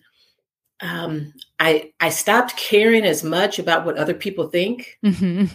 um, 0.78 1.32
I 1.58 1.92
I 1.98 2.10
stopped 2.10 2.56
caring 2.56 3.04
as 3.04 3.24
much 3.24 3.58
about 3.58 3.84
what 3.84 3.96
other 3.96 4.14
people 4.14 4.46
think 4.46 4.96
mm-hmm. 5.04 5.46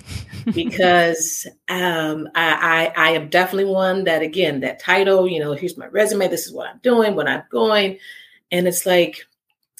because 0.52 1.48
um, 1.70 2.28
I, 2.36 2.92
I, 2.98 3.08
I 3.08 3.10
am 3.12 3.30
definitely 3.30 3.72
one 3.72 4.04
that 4.04 4.22
again 4.22 4.60
that 4.62 4.80
title 4.80 5.30
you 5.30 5.40
know 5.40 5.54
here's 5.54 5.78
my 5.78 5.86
resume 5.86 6.28
this 6.28 6.46
is 6.46 6.52
what 6.52 6.70
I'm 6.70 6.80
doing 6.80 7.16
when 7.16 7.30
I'm 7.30 7.44
going 7.52 8.00
and 8.52 8.68
it's 8.68 8.86
like 8.86 9.26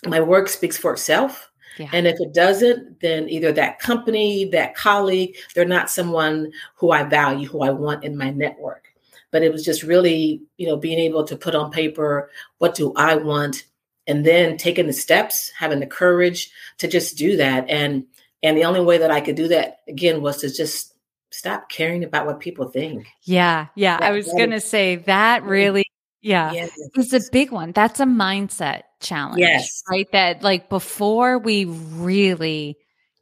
my 0.06 0.22
work 0.22 0.48
speaks 0.48 0.78
for 0.78 0.94
itself 0.94 1.52
yeah. 1.78 1.90
and 1.92 2.06
if 2.06 2.16
it 2.20 2.36
doesn't 2.36 3.02
then 3.02 3.28
either 3.28 3.52
that 3.52 3.80
company 3.80 4.46
that 4.52 4.76
colleague 4.76 5.36
they're 5.56 5.66
not 5.66 5.90
someone 5.90 6.52
who 6.76 6.92
I 6.92 7.04
value 7.04 7.50
who 7.50 7.64
I 7.64 7.72
want 7.72 8.04
in 8.04 8.16
my 8.16 8.30
network 8.30 8.91
but 9.32 9.44
it 9.44 9.52
was 9.52 9.64
just 9.64 9.84
really 9.84 10.42
you 10.58 10.68
know 10.68 10.78
being 10.78 11.00
able 11.00 11.24
to 11.24 11.36
put 11.36 11.56
on 11.56 11.72
paper 11.72 12.30
what 12.58 12.76
do 12.76 12.94
I 12.96 13.16
want? 13.16 13.66
And 14.08 14.26
then 14.26 14.58
taking 14.58 14.88
the 14.88 14.94
steps 14.94 15.52
having 15.58 15.80
the 15.80 15.88
courage 15.88 16.52
to 16.80 16.88
just 16.88 17.18
do 17.18 17.38
that. 17.38 17.70
And 17.70 18.06
and 18.44 18.58
the 18.58 18.66
only 18.66 18.82
way 18.82 18.98
that 18.98 19.12
i 19.12 19.22
could 19.22 19.36
do 19.36 19.48
that 19.50 19.80
again 19.88 20.22
was 20.22 20.38
to 20.42 20.52
just 20.52 20.96
stop 21.32 21.70
caring 21.70 22.04
about 22.04 22.26
what 22.26 22.40
people 22.40 22.68
think. 22.68 23.08
Yeah 23.24 23.68
yeah 23.76 23.98
that, 23.98 24.10
i 24.10 24.12
was 24.12 24.28
gonna 24.28 24.60
say 24.60 24.98
that 24.98 25.44
really 25.44 25.86
yeah 26.22 26.52
yes. 26.52 26.72
it's 26.96 27.14
a 27.14 27.32
big 27.32 27.52
one. 27.52 27.72
That's 27.72 28.00
a 28.00 28.06
mindset 28.06 28.84
challenge 29.00 29.40
yes. 29.40 29.82
right? 29.90 30.12
That 30.12 30.44
like 30.44 30.70
before 30.70 31.40
we 31.40 31.66
really 31.66 32.78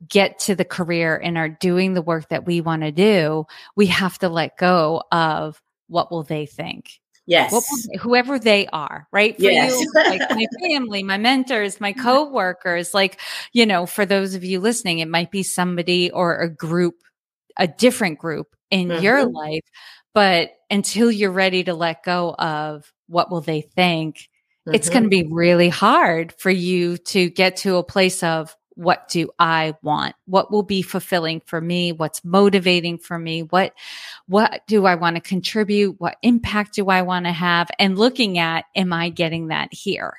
get 0.08 0.40
to 0.40 0.56
the 0.56 0.66
career 0.66 1.18
and 1.18 1.38
are 1.38 1.50
doing 1.50 1.94
the 1.94 2.02
work 2.02 2.30
that 2.30 2.46
we 2.46 2.62
want 2.62 2.84
to 2.84 2.92
do 2.92 3.46
we 3.76 3.88
have 3.88 4.18
to 4.18 4.30
let 4.30 4.58
go 4.58 5.04
of 5.12 5.62
what 5.90 6.12
will 6.12 6.24
they 6.24 6.46
think 6.46 7.00
Yes. 7.30 7.52
They, 7.92 7.98
whoever 8.00 8.40
they 8.40 8.66
are, 8.74 9.08
right? 9.12 9.36
For 9.36 9.44
yes. 9.44 9.80
you, 9.80 9.92
like 9.94 10.22
my 10.32 10.48
family, 10.68 11.04
my 11.04 11.20
mentors, 11.20 11.80
my 11.80 11.94
coworkers, 11.94 12.96
like, 12.96 13.20
you 13.54 13.68
know, 13.68 13.86
for 13.86 14.04
those 14.04 14.34
of 14.34 14.44
you 14.44 14.60
listening, 14.60 14.98
it 14.98 15.08
might 15.08 15.30
be 15.30 15.44
somebody 15.44 16.10
or 16.10 16.40
a 16.40 16.50
group, 16.50 16.96
a 17.56 17.68
different 17.68 18.18
group 18.18 18.56
in 18.72 18.88
mm-hmm. 18.88 19.04
your 19.04 19.26
life. 19.28 19.62
But 20.16 20.54
until 20.72 21.12
you're 21.12 21.30
ready 21.30 21.64
to 21.66 21.76
let 21.76 22.04
go 22.04 22.34
of 22.34 22.92
what 23.06 23.30
will 23.30 23.42
they 23.42 23.62
think, 23.62 24.16
mm-hmm. 24.16 24.74
it's 24.74 24.90
going 24.90 25.04
to 25.04 25.10
be 25.10 25.28
really 25.30 25.70
hard 25.70 26.32
for 26.32 26.50
you 26.50 26.98
to 26.98 27.30
get 27.30 27.58
to 27.58 27.76
a 27.76 27.84
place 27.84 28.24
of 28.24 28.56
what 28.80 29.10
do 29.10 29.30
I 29.38 29.76
want? 29.82 30.16
What 30.26 30.52
will 30.52 30.64
be 30.64 30.82
fulfilling 30.82 31.42
for 31.42 31.60
me? 31.60 31.92
What's 31.92 32.24
motivating 32.24 32.98
for 32.98 33.20
me? 33.20 33.44
What, 33.44 33.74
what 34.28 34.66
do 34.68 34.86
I 34.86 34.96
want 34.96 35.18
to 35.18 35.22
contribute? 35.22 36.00
What 36.00 36.16
impact 36.22 36.76
do 36.76 36.88
I 36.88 37.02
want 37.02 37.26
to 37.26 37.34
have? 37.34 37.70
And 37.78 38.00
looking 38.00 38.38
at, 38.38 38.64
am 38.78 38.94
I 38.94 39.10
getting 39.10 39.50
that 39.50 39.74
here? 39.74 40.14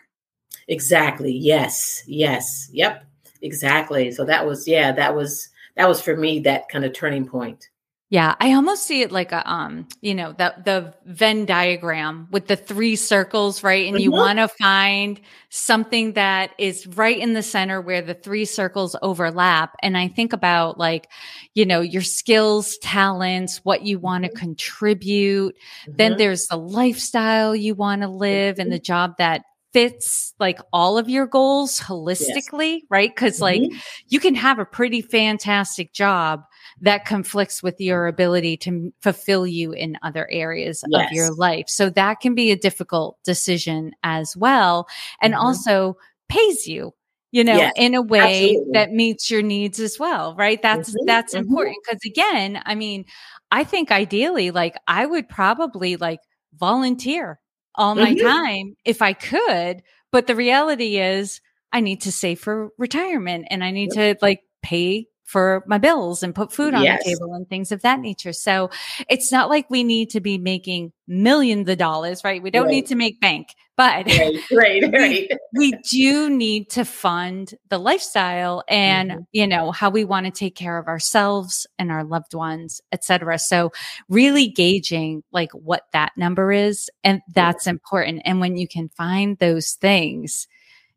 Exactly. 0.68 1.33
Yes. 1.33 2.03
Yes. 2.07 2.68
Yep. 2.70 3.03
Exactly. 3.40 4.11
So 4.11 4.27
that 4.27 4.44
was, 4.44 4.68
yeah, 4.68 4.92
that 4.92 5.16
was, 5.16 5.49
that 5.77 5.88
was 5.88 6.03
for 6.03 6.14
me 6.14 6.40
that 6.40 6.68
kind 6.68 6.85
of 6.85 6.92
turning 6.92 7.27
point. 7.27 7.70
Yeah, 8.11 8.35
I 8.40 8.55
almost 8.55 8.87
see 8.87 9.03
it 9.03 9.12
like 9.12 9.31
a 9.31 9.49
um, 9.49 9.87
you 10.01 10.16
know, 10.16 10.33
the 10.33 10.53
the 10.64 10.94
Venn 11.07 11.46
diagram 11.46 12.27
with 12.33 12.49
the 12.49 12.57
three 12.57 12.96
circles, 12.96 13.62
right? 13.62 13.87
And 13.87 13.94
mm-hmm. 13.94 14.03
you 14.03 14.11
want 14.11 14.40
to 14.40 14.49
find 14.49 15.20
something 15.49 16.14
that 16.14 16.51
is 16.59 16.88
right 16.88 17.16
in 17.16 17.35
the 17.35 17.42
center 17.42 17.81
where 17.81 18.03
the 18.03 18.14
three 18.14 18.46
circles 18.46 18.96
overlap. 19.01 19.77
And 19.81 19.96
I 19.96 20.09
think 20.09 20.33
about 20.33 20.77
like, 20.77 21.09
you 21.55 21.64
know, 21.64 21.83
your 21.83 22.03
skills, 22.03 22.79
talents, 22.79 23.59
what 23.62 23.83
you 23.83 24.01
want 24.01 24.25
to 24.25 24.31
mm-hmm. 24.31 24.38
contribute. 24.38 25.55
Mm-hmm. 25.55 25.92
Then 25.96 26.16
there's 26.16 26.49
the 26.49 26.57
lifestyle 26.57 27.55
you 27.55 27.77
want 27.77 28.03
to 28.03 28.09
live 28.09 28.59
and 28.59 28.73
the 28.73 28.77
mm-hmm. 28.77 28.83
job 28.83 29.18
that 29.18 29.42
fits 29.73 30.35
like 30.40 30.59
all 30.73 30.99
of 30.99 31.09
your 31.09 31.29
goals 31.29 31.79
holistically, 31.79 32.79
yes. 32.79 32.83
right? 32.90 33.14
Because 33.14 33.38
mm-hmm. 33.38 33.73
like 33.73 33.83
you 34.09 34.18
can 34.18 34.35
have 34.35 34.59
a 34.59 34.64
pretty 34.64 35.01
fantastic 35.01 35.92
job 35.92 36.42
that 36.81 37.05
conflicts 37.05 37.62
with 37.62 37.81
your 37.81 38.07
ability 38.07 38.57
to 38.57 38.93
fulfill 39.01 39.47
you 39.47 39.73
in 39.73 39.99
other 40.03 40.29
areas 40.31 40.83
yes. 40.88 41.07
of 41.07 41.12
your 41.12 41.33
life. 41.35 41.69
So 41.69 41.90
that 41.90 42.21
can 42.21 42.35
be 42.35 42.51
a 42.51 42.57
difficult 42.57 43.19
decision 43.25 43.93
as 44.03 44.37
well. 44.37 44.88
And 45.21 45.35
mm-hmm. 45.35 45.43
also 45.43 45.97
pays 46.29 46.66
you 46.66 46.95
you 47.33 47.45
know 47.45 47.57
yes, 47.57 47.73
in 47.77 47.95
a 47.95 48.03
way 48.03 48.51
absolutely. 48.51 48.73
that 48.73 48.93
meets 48.93 49.31
your 49.31 49.43
needs 49.43 49.81
as 49.81 49.99
well 49.99 50.35
right 50.37 50.62
that's 50.62 50.90
mm-hmm, 50.90 51.07
that's 51.07 51.35
mm-hmm. 51.35 51.47
important 51.47 51.77
because 51.85 52.01
again 52.05 52.61
i 52.64 52.75
mean 52.75 53.05
i 53.51 53.64
think 53.64 53.90
ideally 53.90 54.51
like 54.51 54.77
i 54.87 55.05
would 55.05 55.29
probably 55.29 55.97
like 55.97 56.21
volunteer 56.55 57.38
all 57.75 57.95
my 57.95 58.14
mm-hmm. 58.14 58.27
time 58.27 58.77
if 58.85 59.03
i 59.03 59.12
could 59.12 59.83
but 60.12 60.27
the 60.27 60.37
reality 60.37 60.99
is 60.99 61.40
i 61.73 61.81
need 61.81 62.01
to 62.01 62.12
save 62.12 62.40
for 62.40 62.71
retirement 62.79 63.47
and 63.51 63.62
i 63.62 63.71
need 63.71 63.90
yep. 63.95 64.19
to 64.19 64.25
like 64.25 64.40
pay 64.62 65.07
for 65.31 65.62
my 65.64 65.79
bills 65.79 66.25
and 66.25 66.35
put 66.35 66.53
food 66.53 66.75
on 66.75 66.83
yes. 66.83 67.05
the 67.05 67.11
table 67.11 67.35
and 67.35 67.49
things 67.49 67.71
of 67.71 67.83
that 67.83 68.01
nature. 68.01 68.33
So 68.33 68.69
it's 69.09 69.31
not 69.31 69.49
like 69.49 69.71
we 69.71 69.85
need 69.85 70.11
to 70.11 70.21
be 70.21 70.38
making 70.38 70.93
millions 71.07 71.69
of 71.69 71.79
dollars, 71.79 72.25
right? 72.25 72.43
We 72.43 72.51
don't 72.51 72.64
right. 72.64 72.73
need 72.73 72.87
to 72.87 72.97
make 72.97 73.21
bank, 73.21 73.55
but 73.77 74.07
right, 74.07 74.35
right, 74.53 74.83
right. 74.93 74.93
we, 74.93 75.31
we, 75.55 75.73
do 75.88 76.29
need 76.31 76.69
to 76.71 76.85
fund 76.85 77.55
the 77.69 77.79
lifestyle 77.79 78.64
and, 78.66 79.11
mm-hmm. 79.12 79.23
you 79.31 79.47
know, 79.47 79.71
how 79.71 79.88
we 79.88 80.05
want 80.05 80.27
to 80.27 80.33
take 80.33 80.57
care 80.57 80.79
of 80.79 80.88
ourselves 80.88 81.64
and 81.79 81.93
our 81.93 82.03
loved 82.03 82.35
ones, 82.35 82.81
etc. 82.90 83.38
So 83.38 83.71
really 84.09 84.49
gauging 84.49 85.23
like 85.31 85.53
what 85.53 85.85
that 85.93 86.11
number 86.16 86.51
is. 86.51 86.90
And 87.05 87.21
that's 87.33 87.69
important. 87.69 88.23
And 88.25 88.40
when 88.40 88.57
you 88.57 88.66
can 88.66 88.88
find 88.88 89.38
those 89.38 89.75
things, 89.75 90.49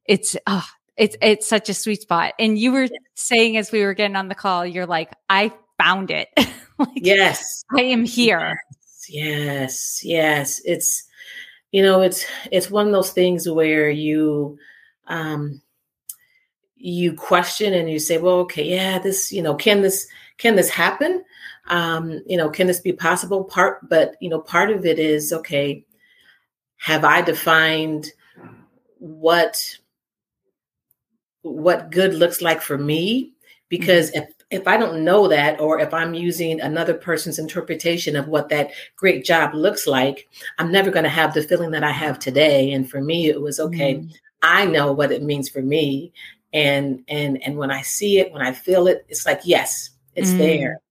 it's, 0.06 0.36
oh, 0.48 0.66
it's 0.98 1.16
it's 1.22 1.48
such 1.48 1.70
a 1.70 1.74
sweet 1.74 2.02
spot. 2.02 2.34
And 2.40 2.58
you 2.58 2.72
were 2.72 2.88
saying 3.16 3.58
as 3.58 3.72
we 3.72 3.84
were 3.84 3.94
getting 3.94 4.16
on 4.16 4.28
the 4.28 4.36
call, 4.36 4.66
you're 4.66 4.86
like, 4.86 5.12
I 5.30 5.52
found 5.82 6.12
it. 6.12 6.30
like, 6.78 6.90
yes, 6.96 7.64
I 7.76 7.82
am 7.82 8.06
here. 8.06 8.62
Yes, 9.10 10.02
yes, 10.04 10.62
It's 10.64 11.04
you 11.72 11.82
know, 11.82 12.02
it's 12.02 12.26
it's 12.52 12.70
one 12.70 12.86
of 12.86 12.94
those 12.94 13.12
things 13.12 13.50
where 13.50 13.90
you 13.90 14.58
um 15.08 15.62
you 16.84 17.14
question 17.14 17.74
and 17.74 17.90
you 17.90 17.98
say, 17.98 18.18
well, 18.18 18.40
okay, 18.40 18.64
yeah, 18.64 19.00
this, 19.00 19.32
you 19.32 19.42
know, 19.42 19.56
can 19.56 19.82
this 19.82 20.08
can 20.38 20.56
this 20.56 20.70
happen? 20.70 21.24
Um, 21.70 22.22
you 22.28 22.36
know, 22.36 22.50
can 22.50 22.68
this 22.68 22.82
be 22.82 22.92
possible? 22.92 23.46
Part, 23.46 23.88
but 23.88 24.16
you 24.20 24.30
know, 24.30 24.42
part 24.42 24.70
of 24.70 24.86
it 24.86 25.00
is 25.00 25.32
okay. 25.32 25.86
Have 26.78 27.06
I 27.06 27.22
defined 27.22 28.12
what 29.00 29.78
what 31.44 31.92
good 31.92 32.14
looks 32.14 32.42
like 32.42 32.62
for 32.62 32.78
me 32.78 33.32
because 33.70 34.12
mm-hmm. 34.12 34.24
if 34.24 34.34
if 34.54 34.68
I 34.68 34.78
don't 34.78 35.04
know 35.04 35.28
that, 35.30 35.60
or 35.60 35.80
if 35.80 35.96
I'm 35.96 36.14
using 36.14 36.62
another 36.62 36.94
person's 36.94 37.40
interpretation 37.40 38.16
of 38.16 38.28
what 38.28 38.50
that 38.50 38.70
great 38.96 39.26
job 39.26 39.56
looks 39.56 39.88
like, 39.88 40.30
I'm 40.60 40.72
never 40.72 40.92
going 40.92 41.06
to 41.06 41.10
have 41.10 41.34
the 41.34 41.42
feeling 41.42 41.72
that 41.72 41.84
I 41.84 41.90
have 41.90 42.20
today. 42.20 42.72
And 42.72 42.88
for 42.88 43.02
me, 43.02 43.30
it 43.30 43.42
was 43.42 43.60
okay. 43.60 43.96
Mm-hmm. 43.96 44.12
I 44.44 44.66
know 44.66 44.92
what 44.92 45.12
it 45.12 45.24
means 45.24 45.50
for 45.50 45.64
me, 45.64 46.14
and 46.54 47.04
and 47.08 47.42
and 47.42 47.58
when 47.58 47.72
I 47.72 47.82
see 47.82 48.20
it, 48.20 48.32
when 48.32 48.44
I 48.44 48.52
feel 48.52 48.88
it, 48.88 49.06
it's 49.10 49.26
like 49.26 49.42
yes, 49.44 49.90
it's 50.16 50.30
mm-hmm. 50.30 50.38
there. 50.38 50.82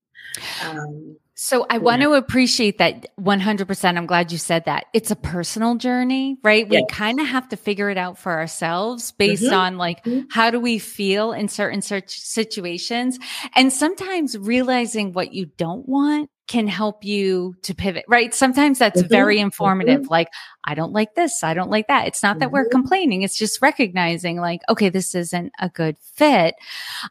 Um, 0.65 1.15
so 1.43 1.65
I 1.69 1.77
want 1.79 2.01
to 2.03 2.13
appreciate 2.13 2.77
that 2.77 3.05
100%. 3.19 3.97
I'm 3.97 4.05
glad 4.05 4.31
you 4.31 4.37
said 4.37 4.63
that. 4.63 4.85
It's 4.93 5.11
a 5.11 5.15
personal 5.17 5.75
journey, 5.75 6.37
right? 6.41 6.69
We 6.69 6.85
kind 6.89 7.19
of 7.19 7.27
have 7.27 7.49
to 7.49 7.57
figure 7.57 7.89
it 7.89 7.97
out 7.97 8.17
for 8.17 8.31
ourselves 8.31 9.11
based 9.11 9.43
mm-hmm. 9.43 9.53
on 9.53 9.77
like 9.77 10.05
mm-hmm. 10.05 10.21
how 10.31 10.51
do 10.51 10.59
we 10.61 10.79
feel 10.79 11.33
in 11.33 11.49
certain 11.49 11.81
search 11.81 12.17
situations? 12.17 13.19
And 13.57 13.73
sometimes 13.73 14.37
realizing 14.37 15.11
what 15.11 15.33
you 15.33 15.47
don't 15.57 15.85
want 15.85 16.29
can 16.47 16.65
help 16.69 17.03
you 17.03 17.55
to 17.63 17.75
pivot, 17.75 18.05
right? 18.07 18.33
Sometimes 18.33 18.79
that's 18.79 19.01
mm-hmm. 19.01 19.09
very 19.09 19.37
informative. 19.37 20.03
Mm-hmm. 20.03 20.11
Like, 20.11 20.29
I 20.63 20.75
don't 20.75 20.93
like 20.93 21.13
this. 21.15 21.43
I 21.43 21.53
don't 21.53 21.69
like 21.69 21.89
that. 21.89 22.07
It's 22.07 22.23
not 22.23 22.39
that 22.39 22.53
we're 22.53 22.63
mm-hmm. 22.63 22.71
complaining. 22.71 23.21
It's 23.21 23.37
just 23.37 23.61
recognizing 23.61 24.37
like, 24.39 24.61
okay, 24.69 24.87
this 24.87 25.13
isn't 25.13 25.51
a 25.59 25.67
good 25.67 25.97
fit. 26.15 26.55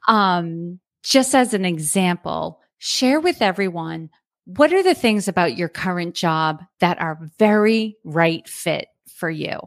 Um, 0.09 0.81
just 1.03 1.35
as 1.35 1.53
an 1.53 1.67
example, 1.67 2.61
share 2.79 3.21
with 3.21 3.43
everyone 3.43 4.09
what 4.45 4.73
are 4.73 4.83
the 4.83 4.95
things 4.95 5.29
about 5.29 5.57
your 5.57 5.69
current 5.69 6.15
job 6.15 6.63
that 6.81 7.01
are 7.01 7.19
very 7.39 7.97
right 8.05 8.47
fit 8.49 8.89
for 9.09 9.31
you? 9.31 9.61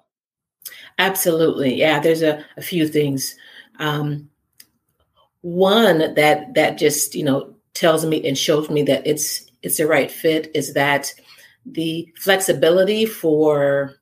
Absolutely. 0.98 1.76
Yeah, 1.76 2.00
there's 2.00 2.22
a, 2.22 2.44
a 2.58 2.62
few 2.62 2.88
things. 2.88 3.36
Um, 3.80 4.30
one 5.42 6.16
that 6.16 6.54
that 6.56 6.78
just, 6.78 7.16
you 7.16 7.24
know, 7.24 7.56
tells 7.74 8.06
me 8.06 8.28
and 8.28 8.38
shows 8.38 8.70
me 8.70 8.84
that 8.84 9.06
it's 9.06 9.46
it's 9.62 9.78
the 9.78 9.88
right 9.88 10.10
fit 10.10 10.52
is 10.56 10.74
that 10.74 11.14
the 11.66 12.12
flexibility 12.16 13.06
for 13.06 13.96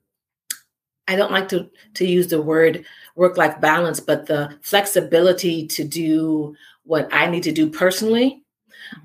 I 1.08 1.16
don't 1.16 1.32
like 1.32 1.50
to 1.50 1.70
to 1.96 2.06
use 2.06 2.28
the 2.28 2.42
word 2.42 2.86
work 3.16 3.38
life 3.38 3.60
balance, 3.60 4.00
but 4.00 4.26
the 4.26 4.58
flexibility 4.62 5.68
to 5.68 5.84
do 5.84 6.56
what 6.84 7.08
I 7.12 7.28
need 7.28 7.44
to 7.44 7.52
do 7.52 7.70
personally. 7.70 8.43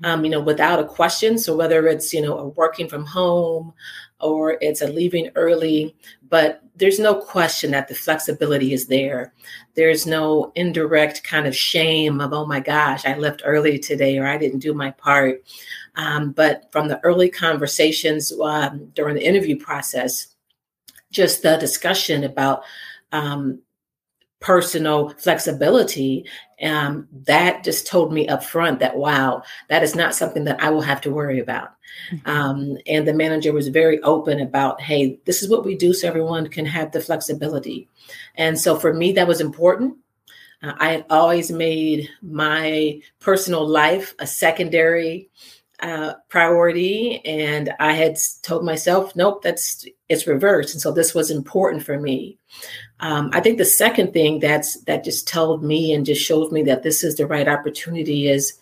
Um, 0.03 0.23
you 0.23 0.31
know, 0.31 0.41
without 0.41 0.79
a 0.79 0.85
question. 0.85 1.37
So 1.37 1.55
whether 1.55 1.87
it's 1.87 2.13
you 2.13 2.21
know 2.21 2.37
a 2.37 2.47
working 2.49 2.87
from 2.87 3.05
home 3.05 3.73
or 4.19 4.57
it's 4.61 4.81
a 4.81 4.87
leaving 4.87 5.29
early, 5.35 5.95
but 6.29 6.61
there's 6.75 6.99
no 6.99 7.15
question 7.15 7.71
that 7.71 7.87
the 7.87 7.95
flexibility 7.95 8.73
is 8.73 8.87
there. 8.87 9.33
There's 9.75 10.05
no 10.05 10.51
indirect 10.55 11.23
kind 11.23 11.47
of 11.47 11.55
shame 11.55 12.21
of 12.21 12.33
oh 12.33 12.45
my 12.45 12.59
gosh, 12.59 13.05
I 13.05 13.17
left 13.17 13.41
early 13.45 13.79
today 13.79 14.17
or 14.17 14.27
I 14.27 14.37
didn't 14.37 14.59
do 14.59 14.73
my 14.73 14.91
part. 14.91 15.43
Um, 15.95 16.31
but 16.31 16.71
from 16.71 16.87
the 16.87 16.99
early 17.03 17.29
conversations 17.29 18.31
um, 18.39 18.91
during 18.95 19.15
the 19.15 19.25
interview 19.25 19.57
process, 19.57 20.27
just 21.11 21.41
the 21.41 21.57
discussion 21.57 22.23
about 22.23 22.63
um, 23.11 23.59
personal 24.39 25.09
flexibility 25.17 26.25
um, 26.61 27.07
that 27.25 27.63
just 27.63 27.87
told 27.87 28.13
me 28.13 28.27
up 28.27 28.43
front 28.43 28.79
that 28.79 28.95
wow 28.95 29.43
that 29.67 29.83
is 29.83 29.95
not 29.95 30.15
something 30.15 30.45
that 30.45 30.61
i 30.61 30.69
will 30.69 30.81
have 30.81 31.01
to 31.01 31.11
worry 31.11 31.39
about. 31.39 31.69
Mm-hmm. 32.11 32.29
um, 32.29 32.77
and 32.85 33.07
the 33.07 33.13
manager 33.13 33.51
was 33.51 33.67
very 33.67 34.01
open 34.03 34.39
about 34.39 34.79
hey 34.79 35.19
this 35.25 35.41
is 35.41 35.49
what 35.49 35.65
we 35.65 35.75
do 35.75 35.93
so 35.93 36.07
everyone 36.07 36.47
can 36.47 36.65
have 36.65 36.91
the 36.91 37.01
flexibility. 37.01 37.89
And 38.35 38.59
so 38.59 38.77
for 38.77 38.93
me 38.93 39.11
that 39.13 39.27
was 39.27 39.41
important. 39.41 39.97
Uh, 40.61 40.73
i 40.77 40.91
had 40.91 41.05
always 41.09 41.51
made 41.51 42.09
my 42.21 43.01
personal 43.19 43.67
life 43.67 44.13
a 44.19 44.27
secondary 44.27 45.29
uh, 45.81 46.13
priority 46.27 47.21
and 47.25 47.73
i 47.79 47.93
had 47.93 48.17
told 48.41 48.65
myself 48.65 49.15
nope 49.15 49.41
that's 49.41 49.85
it's 50.09 50.25
reversed. 50.25 50.73
And 50.73 50.81
so 50.81 50.91
this 50.91 51.13
was 51.13 51.29
important 51.29 51.83
for 51.83 51.99
me. 51.99 52.37
Um, 52.99 53.29
i 53.31 53.39
think 53.39 53.57
the 53.57 53.65
second 53.65 54.11
thing 54.11 54.39
that's 54.39 54.81
that 54.81 55.03
just 55.03 55.27
told 55.27 55.63
me 55.63 55.93
and 55.93 56.05
just 56.05 56.21
shows 56.21 56.51
me 56.51 56.63
that 56.63 56.83
this 56.83 57.03
is 57.03 57.15
the 57.15 57.27
right 57.27 57.47
opportunity 57.47 58.27
is 58.27 58.53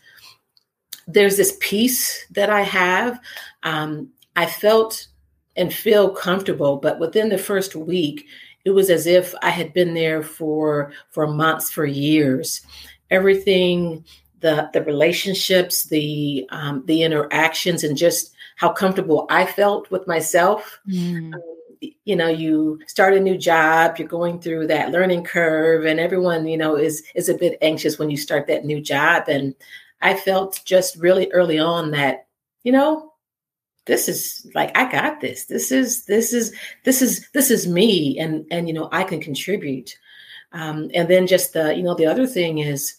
there's 1.08 1.38
this 1.38 1.58
peace 1.60 2.26
that 2.32 2.50
i 2.50 2.62
have. 2.62 3.20
Um, 3.64 4.10
i 4.36 4.46
felt 4.46 5.08
and 5.56 5.74
feel 5.74 6.10
comfortable 6.12 6.78
but 6.78 7.00
within 7.00 7.30
the 7.30 7.38
first 7.38 7.76
week 7.76 8.28
it 8.66 8.72
was 8.72 8.90
as 8.92 9.08
if 9.08 9.34
i 9.42 9.50
had 9.50 9.74
been 9.74 9.94
there 9.94 10.22
for 10.22 10.92
for 11.10 11.26
months 11.28 11.72
for 11.72 11.86
years. 11.86 12.62
Everything 13.10 14.04
the 14.40 14.70
the 14.74 14.84
relationships, 14.84 15.86
the 15.86 16.48
um, 16.50 16.84
the 16.86 17.04
interactions, 17.04 17.84
and 17.84 17.98
just 17.98 18.34
how 18.56 18.72
comfortable 18.72 19.28
I 19.30 19.46
felt 19.46 19.90
with 19.92 20.08
myself. 20.08 20.80
Mm. 20.88 21.34
Um, 21.34 21.42
you 22.06 22.16
know, 22.16 22.28
you 22.28 22.80
start 22.88 23.14
a 23.14 23.20
new 23.20 23.38
job, 23.38 23.98
you're 24.00 24.08
going 24.08 24.40
through 24.40 24.68
that 24.68 24.92
learning 24.92 25.24
curve, 25.24 25.86
and 25.86 26.00
everyone 26.00 26.48
you 26.48 26.58
know 26.58 26.76
is 26.76 27.04
is 27.16 27.30
a 27.30 27.38
bit 27.38 27.58
anxious 27.62 28.00
when 28.00 28.10
you 28.10 28.18
start 28.18 28.48
that 28.48 28.66
new 28.66 28.82
job. 28.82 29.24
And 29.28 29.56
I 30.02 30.16
felt 30.16 30.62
just 30.66 30.96
really 30.98 31.32
early 31.32 31.60
on 31.60 31.92
that 31.92 32.28
you 32.64 32.74
know 32.74 33.14
this 33.86 34.10
is 34.10 34.46
like 34.54 34.78
i 34.78 34.92
got 34.92 35.22
this 35.22 35.46
this 35.46 35.72
is 35.72 36.04
this 36.04 36.34
is 36.34 36.54
this 36.84 37.02
is 37.02 37.26
this 37.32 37.50
is 37.50 37.66
me 37.66 38.20
and 38.20 38.46
and 38.52 38.68
you 38.68 38.74
know 38.74 38.90
i 38.92 39.04
can 39.04 39.22
contribute 39.22 39.98
um, 40.52 40.90
and 40.94 41.10
then 41.10 41.28
just 41.28 41.54
the 41.54 41.76
you 41.76 41.84
know 41.84 41.96
the 41.96 42.06
other 42.06 42.28
thing 42.28 42.58
is 42.58 42.98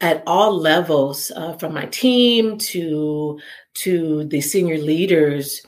at 0.00 0.22
all 0.26 0.56
levels, 0.56 1.32
uh, 1.34 1.54
from 1.54 1.74
my 1.74 1.86
team 1.86 2.58
to 2.58 3.40
to 3.74 4.24
the 4.24 4.40
senior 4.40 4.78
leaders, 4.78 5.62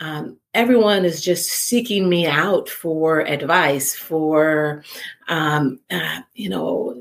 um, 0.00 0.38
everyone 0.54 1.04
is 1.04 1.20
just 1.20 1.48
seeking 1.50 2.08
me 2.08 2.26
out 2.26 2.68
for 2.68 3.20
advice, 3.20 3.94
for 3.94 4.84
um, 5.28 5.80
uh, 5.90 6.20
you 6.34 6.48
know, 6.48 7.00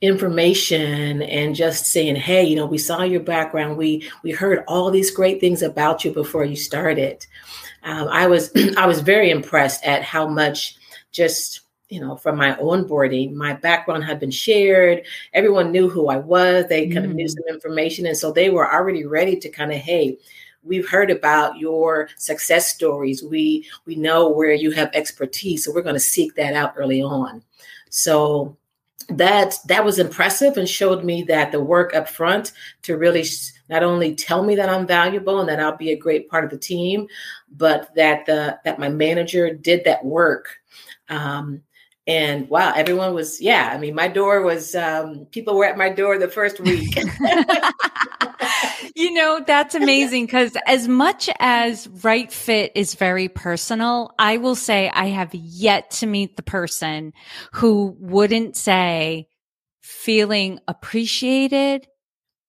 information 0.00 1.22
and 1.22 1.54
just 1.54 1.86
saying, 1.86 2.16
"Hey, 2.16 2.44
you 2.44 2.56
know, 2.56 2.66
we 2.66 2.78
saw 2.78 3.02
your 3.02 3.20
background. 3.20 3.76
We 3.76 4.10
we 4.22 4.32
heard 4.32 4.64
all 4.66 4.90
these 4.90 5.10
great 5.10 5.40
things 5.40 5.62
about 5.62 6.04
you 6.04 6.12
before 6.12 6.44
you 6.44 6.56
started." 6.56 7.26
Um, 7.82 8.08
I 8.08 8.26
was 8.26 8.50
I 8.76 8.86
was 8.86 9.00
very 9.00 9.30
impressed 9.30 9.84
at 9.84 10.02
how 10.02 10.26
much 10.26 10.76
just 11.12 11.60
you 11.90 12.00
know, 12.00 12.16
from 12.16 12.36
my 12.36 12.54
onboarding, 12.54 13.34
my 13.34 13.52
background 13.52 14.04
had 14.04 14.20
been 14.20 14.30
shared. 14.30 15.02
Everyone 15.34 15.72
knew 15.72 15.88
who 15.88 16.08
I 16.08 16.16
was. 16.16 16.66
They 16.68 16.88
kind 16.88 17.04
mm. 17.04 17.10
of 17.10 17.16
knew 17.16 17.26
mm. 17.26 17.30
some 17.30 17.44
information. 17.48 18.06
And 18.06 18.16
so 18.16 18.32
they 18.32 18.48
were 18.48 18.72
already 18.72 19.04
ready 19.04 19.36
to 19.36 19.48
kind 19.48 19.72
of, 19.72 19.78
hey, 19.78 20.16
we've 20.62 20.88
heard 20.88 21.10
about 21.10 21.58
your 21.58 22.08
success 22.16 22.72
stories. 22.72 23.22
We 23.22 23.68
we 23.86 23.96
know 23.96 24.28
where 24.28 24.52
you 24.52 24.70
have 24.70 24.90
expertise. 24.94 25.64
So 25.64 25.72
we're 25.74 25.82
going 25.82 25.94
to 25.94 26.00
seek 26.00 26.34
that 26.36 26.54
out 26.54 26.74
early 26.76 27.02
on. 27.02 27.42
So 27.90 28.56
that 29.08 29.58
that 29.66 29.84
was 29.84 29.98
impressive 29.98 30.56
and 30.56 30.68
showed 30.68 31.04
me 31.04 31.24
that 31.24 31.50
the 31.50 31.60
work 31.60 31.94
up 31.94 32.08
front 32.08 32.52
to 32.82 32.96
really 32.96 33.24
not 33.68 33.82
only 33.82 34.14
tell 34.14 34.44
me 34.44 34.54
that 34.54 34.68
I'm 34.68 34.86
valuable 34.86 35.40
and 35.40 35.48
that 35.48 35.58
I'll 35.58 35.76
be 35.76 35.90
a 35.90 35.98
great 35.98 36.28
part 36.28 36.44
of 36.44 36.50
the 36.50 36.58
team, 36.58 37.08
but 37.50 37.92
that 37.96 38.26
the 38.26 38.60
that 38.64 38.78
my 38.78 38.88
manager 38.88 39.52
did 39.52 39.82
that 39.84 40.04
work 40.04 40.60
um, 41.08 41.62
and 42.10 42.48
wow 42.50 42.72
everyone 42.74 43.14
was 43.14 43.40
yeah 43.40 43.70
i 43.72 43.78
mean 43.78 43.94
my 43.94 44.08
door 44.08 44.42
was 44.42 44.74
um, 44.74 45.26
people 45.26 45.56
were 45.56 45.64
at 45.64 45.78
my 45.78 45.88
door 45.88 46.18
the 46.18 46.28
first 46.28 46.60
week. 46.60 46.98
You 48.96 49.12
know 49.12 49.42
that's 49.46 49.74
amazing 49.74 50.26
because 50.26 50.56
as 50.66 50.88
much 50.88 51.30
as 51.38 51.86
right 52.02 52.30
fit 52.30 52.72
is 52.74 52.94
very 52.94 53.28
personal 53.28 54.12
i 54.18 54.36
will 54.36 54.54
say 54.54 54.90
i 54.92 55.06
have 55.06 55.34
yet 55.34 55.90
to 55.92 56.06
meet 56.06 56.36
the 56.36 56.42
person 56.42 57.12
who 57.52 57.96
wouldn't 57.98 58.56
say 58.56 59.28
feeling 59.80 60.58
appreciated 60.66 61.86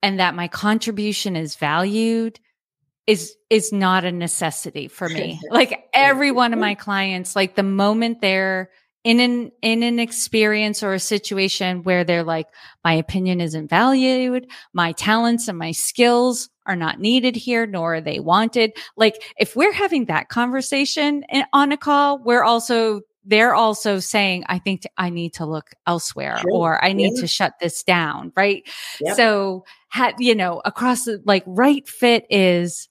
and 0.01 0.19
that 0.19 0.35
my 0.35 0.47
contribution 0.47 1.35
is 1.35 1.55
valued 1.55 2.39
is 3.07 3.35
is 3.49 3.71
not 3.73 4.05
a 4.05 4.11
necessity 4.11 4.87
for 4.87 5.09
me. 5.09 5.39
Like 5.49 5.85
every 5.93 6.31
one 6.31 6.53
of 6.53 6.59
my 6.59 6.75
clients 6.75 7.35
like 7.35 7.55
the 7.55 7.63
moment 7.63 8.21
they're 8.21 8.69
in 9.03 9.19
an 9.19 9.51
in 9.61 9.83
an 9.83 9.99
experience 9.99 10.83
or 10.83 10.93
a 10.93 10.99
situation 10.99 11.83
where 11.83 12.03
they're 12.03 12.23
like 12.23 12.47
my 12.83 12.93
opinion 12.93 13.41
isn't 13.41 13.69
valued 13.69 14.47
my 14.73 14.91
talents 14.91 15.47
and 15.47 15.57
my 15.57 15.71
skills 15.71 16.49
are 16.67 16.75
not 16.75 16.99
needed 16.99 17.35
here 17.35 17.65
nor 17.65 17.95
are 17.95 18.01
they 18.01 18.19
wanted 18.19 18.71
like 18.95 19.33
if 19.37 19.55
we're 19.55 19.73
having 19.73 20.05
that 20.05 20.29
conversation 20.29 21.23
eh, 21.29 21.43
on 21.53 21.71
a 21.71 21.77
call 21.77 22.19
we're 22.19 22.43
also 22.43 23.01
they're 23.25 23.55
also 23.55 23.97
saying 23.99 24.43
i 24.47 24.59
think 24.59 24.83
i 24.97 25.09
need 25.09 25.33
to 25.33 25.45
look 25.45 25.71
elsewhere 25.87 26.37
sure. 26.37 26.51
or 26.51 26.83
i 26.83 26.93
need 26.93 27.13
yeah. 27.15 27.21
to 27.21 27.27
shut 27.27 27.53
this 27.59 27.81
down 27.83 28.31
right 28.35 28.69
yep. 28.99 29.15
so 29.15 29.63
ha- 29.89 30.13
you 30.19 30.35
know 30.35 30.61
across 30.63 31.05
the 31.05 31.21
like 31.25 31.43
right 31.47 31.87
fit 31.87 32.25
is 32.29 32.87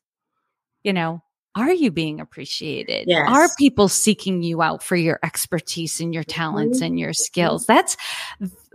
you 0.83 0.92
know 0.92 1.23
are 1.68 1.73
you 1.73 1.90
being 1.90 2.20
appreciated? 2.20 3.07
Yes. 3.09 3.29
Are 3.29 3.49
people 3.59 3.88
seeking 3.88 4.42
you 4.42 4.62
out 4.62 4.83
for 4.83 4.96
your 4.96 5.18
expertise 5.23 6.01
and 6.01 6.14
your 6.14 6.25
talents 6.25 6.79
mm-hmm. 6.79 6.87
and 6.87 6.99
your 6.99 7.11
mm-hmm. 7.11 7.25
skills? 7.25 7.66
That's 7.66 7.96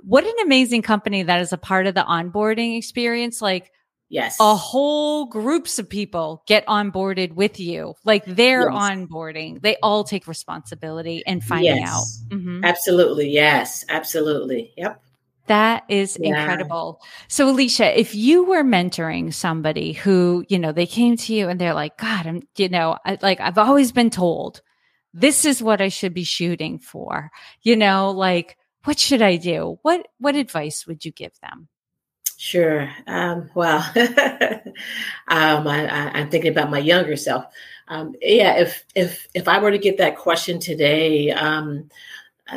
what 0.02 0.24
an 0.24 0.36
amazing 0.44 0.82
company 0.82 1.24
that 1.24 1.42
is 1.42 1.54
a 1.54 1.58
part 1.58 1.88
of 1.88 1.96
the 1.96 2.04
onboarding 2.04 2.78
experience. 2.78 3.42
Like, 3.42 3.72
yes, 4.10 4.38
a 4.40 4.56
whole 4.56 5.26
groups 5.26 5.80
of 5.80 5.90
people 5.90 6.44
get 6.48 6.66
onboarded 6.68 7.34
with 7.34 7.60
you. 7.60 7.96
Like 8.04 8.26
they're 8.26 8.70
yes. 8.70 8.80
onboarding, 8.80 9.62
they 9.62 9.78
all 9.82 10.04
take 10.04 10.28
responsibility 10.28 11.24
and 11.26 11.44
finding 11.44 11.78
yes. 11.78 11.90
out. 11.90 12.38
Mm-hmm. 12.38 12.66
Absolutely. 12.66 13.30
Yes, 13.30 13.86
absolutely. 13.90 14.74
Yep. 14.78 15.02
That 15.48 15.84
is 15.90 16.18
yeah. 16.20 16.40
incredible. 16.40 17.02
So, 17.28 17.50
Alicia, 17.50 18.00
if 18.00 18.16
you 18.16 18.44
were 18.44 18.64
mentoring 18.64 19.34
somebody 19.34 19.94
who, 19.94 20.44
you 20.50 20.58
know, 20.58 20.72
they 20.72 20.88
came 20.88 21.18
to 21.18 21.34
you 21.34 21.50
and 21.50 21.62
they're 21.62 21.74
like, 21.74 21.98
God, 21.98 22.26
I'm, 22.26 22.48
you 22.58 22.70
know, 22.70 22.98
I, 23.06 23.20
like 23.22 23.40
I've 23.40 23.58
always 23.58 23.92
been 23.92 24.10
told 24.10 24.62
this 25.14 25.46
is 25.46 25.62
what 25.62 25.82
I 25.82 25.90
should 25.90 26.14
be 26.14 26.24
shooting 26.24 26.80
for, 26.80 27.32
you 27.62 27.76
know, 27.76 28.12
like, 28.12 28.58
what 28.86 29.00
should 29.00 29.22
I 29.22 29.38
do? 29.38 29.80
What, 29.82 30.08
what 30.20 30.36
advice 30.36 30.86
would 30.88 31.06
you 31.06 31.12
give 31.12 31.32
them? 31.42 31.68
Sure. 32.38 32.92
Um, 33.08 33.50
well, 33.56 33.80
um, 35.28 35.68
I, 35.68 36.20
am 36.20 36.30
thinking 36.30 36.52
about 36.52 36.70
my 36.70 36.80
younger 36.80 37.16
self. 37.16 37.46
Um, 37.88 38.16
yeah, 38.22 38.58
if 38.58 38.84
if 38.94 39.28
if 39.34 39.48
I 39.48 39.60
were 39.60 39.72
to 39.72 39.78
get 39.78 39.98
that 40.00 40.18
question 40.18 40.60
today, 40.60 41.32
um, 41.32 41.90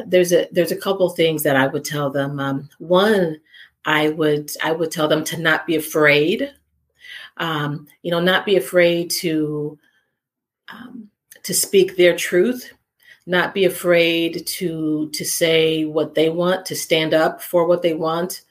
there's 0.06 0.32
a 0.32 0.48
there's 0.52 0.72
a 0.72 0.76
couple 0.76 1.08
things 1.10 1.42
that 1.42 1.56
I 1.56 1.66
would 1.66 1.84
tell 1.84 2.10
them. 2.10 2.38
Um, 2.40 2.68
one, 2.78 3.40
I 3.84 4.10
would 4.10 4.50
I 4.62 4.72
would 4.72 4.90
tell 4.90 5.08
them 5.08 5.24
to 5.24 5.38
not 5.38 5.66
be 5.66 5.76
afraid. 5.76 6.52
Um, 7.38 7.86
you 8.02 8.10
know, 8.10 8.20
not 8.20 8.44
be 8.44 8.56
afraid 8.56 9.10
to 9.20 9.78
um, 10.68 11.08
to 11.44 11.54
speak 11.54 11.96
their 11.96 12.16
truth, 12.16 12.72
not 13.26 13.54
be 13.54 13.64
afraid 13.64 14.46
to 14.46 15.10
to 15.10 15.24
say 15.24 15.84
what 15.84 16.14
they 16.14 16.28
want, 16.28 16.66
to 16.66 16.76
stand 16.76 17.14
up 17.14 17.42
for 17.42 17.66
what 17.66 17.82
they 17.82 17.94
want, 17.94 18.42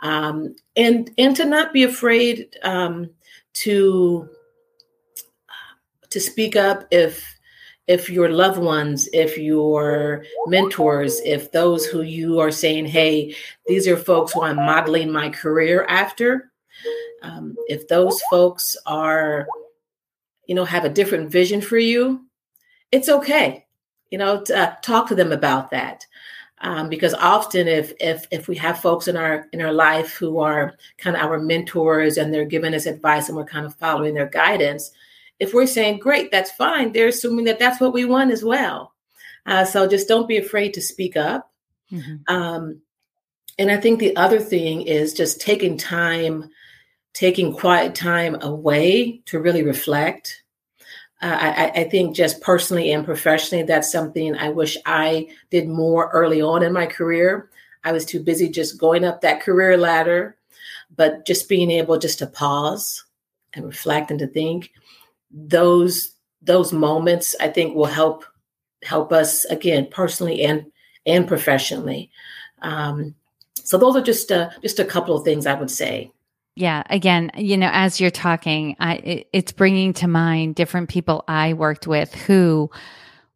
um, 0.00 0.54
and 0.76 1.10
and 1.18 1.34
to 1.36 1.44
not 1.44 1.72
be 1.72 1.82
afraid 1.82 2.56
um, 2.62 3.10
to 3.54 4.28
to 6.10 6.20
speak 6.20 6.54
up 6.54 6.86
if 6.92 7.33
if 7.86 8.08
your 8.08 8.30
loved 8.30 8.58
ones, 8.58 9.08
if 9.12 9.36
your 9.36 10.24
mentors, 10.46 11.20
if 11.20 11.52
those 11.52 11.84
who 11.84 12.02
you 12.02 12.40
are 12.40 12.50
saying, 12.50 12.86
hey, 12.86 13.34
these 13.66 13.86
are 13.86 13.96
folks 13.96 14.32
who 14.32 14.42
I'm 14.42 14.56
modeling 14.56 15.12
my 15.12 15.28
career 15.28 15.84
after, 15.88 16.50
um, 17.22 17.56
if 17.68 17.86
those 17.88 18.20
folks 18.30 18.76
are, 18.86 19.46
you 20.46 20.54
know, 20.54 20.64
have 20.64 20.84
a 20.84 20.90
different 20.90 21.30
vision 21.30 21.60
for 21.60 21.78
you, 21.78 22.24
it's 22.90 23.08
okay. 23.08 23.66
You 24.10 24.18
know, 24.18 24.42
to, 24.42 24.58
uh, 24.58 24.74
talk 24.82 25.08
to 25.08 25.14
them 25.14 25.32
about 25.32 25.70
that. 25.70 26.06
Um, 26.60 26.88
because 26.88 27.12
often 27.14 27.68
if 27.68 27.92
if 28.00 28.26
if 28.30 28.48
we 28.48 28.56
have 28.56 28.78
folks 28.78 29.08
in 29.08 29.16
our 29.16 29.48
in 29.52 29.60
our 29.60 29.72
life 29.72 30.12
who 30.14 30.38
are 30.38 30.74
kind 30.96 31.16
of 31.16 31.22
our 31.22 31.38
mentors 31.38 32.16
and 32.16 32.32
they're 32.32 32.46
giving 32.46 32.74
us 32.74 32.86
advice 32.86 33.28
and 33.28 33.36
we're 33.36 33.44
kind 33.44 33.66
of 33.66 33.74
following 33.74 34.14
their 34.14 34.28
guidance, 34.28 34.92
if 35.38 35.52
we're 35.52 35.66
saying 35.66 35.98
great, 35.98 36.30
that's 36.30 36.50
fine, 36.52 36.92
they're 36.92 37.08
assuming 37.08 37.46
that 37.46 37.58
that's 37.58 37.80
what 37.80 37.92
we 37.92 38.04
want 38.04 38.30
as 38.30 38.44
well. 38.44 38.92
Uh, 39.46 39.64
so 39.64 39.86
just 39.86 40.08
don't 40.08 40.28
be 40.28 40.38
afraid 40.38 40.74
to 40.74 40.80
speak 40.80 41.16
up. 41.16 41.52
Mm-hmm. 41.92 42.34
Um, 42.34 42.80
and 43.58 43.70
I 43.70 43.76
think 43.76 44.00
the 44.00 44.16
other 44.16 44.40
thing 44.40 44.82
is 44.82 45.12
just 45.12 45.40
taking 45.40 45.76
time, 45.76 46.50
taking 47.12 47.52
quiet 47.52 47.94
time 47.94 48.36
away 48.40 49.22
to 49.26 49.38
really 49.38 49.62
reflect 49.62 50.44
uh, 51.24 51.38
I, 51.40 51.80
I, 51.80 51.84
think 51.84 52.14
just 52.14 52.42
personally 52.42 52.92
and 52.92 53.02
professionally, 53.02 53.64
that's 53.64 53.90
something 53.90 54.36
I 54.36 54.50
wish 54.50 54.76
I 54.84 55.28
did 55.48 55.66
more 55.66 56.10
early 56.10 56.42
on 56.42 56.62
in 56.62 56.74
my 56.74 56.84
career. 56.84 57.48
I 57.82 57.92
was 57.92 58.04
too 58.04 58.22
busy 58.22 58.46
just 58.50 58.78
going 58.78 59.06
up 59.06 59.22
that 59.22 59.40
career 59.40 59.78
ladder, 59.78 60.36
but 60.94 61.24
just 61.24 61.48
being 61.48 61.70
able 61.70 61.96
just 61.96 62.18
to 62.18 62.26
pause 62.26 63.04
and 63.54 63.64
reflect 63.64 64.10
and 64.10 64.20
to 64.20 64.26
think 64.26 64.72
those 65.34 66.12
those 66.40 66.72
moments 66.72 67.34
I 67.40 67.48
think 67.48 67.74
will 67.74 67.86
help 67.86 68.24
help 68.82 69.12
us 69.12 69.44
again 69.46 69.88
personally 69.90 70.42
and 70.42 70.66
and 71.04 71.26
professionally. 71.26 72.10
Um, 72.62 73.14
so 73.54 73.76
those 73.78 73.96
are 73.96 74.02
just 74.02 74.30
a, 74.30 74.52
just 74.62 74.78
a 74.78 74.84
couple 74.84 75.16
of 75.16 75.24
things 75.24 75.46
I 75.46 75.54
would 75.54 75.70
say. 75.70 76.12
Yeah. 76.56 76.84
Again, 76.88 77.32
you 77.36 77.56
know, 77.56 77.70
as 77.72 78.00
you're 78.00 78.10
talking, 78.10 78.76
I, 78.78 78.94
it, 78.96 79.28
it's 79.32 79.52
bringing 79.52 79.92
to 79.94 80.06
mind 80.06 80.54
different 80.54 80.88
people 80.88 81.24
I 81.26 81.54
worked 81.54 81.86
with 81.86 82.14
who 82.14 82.70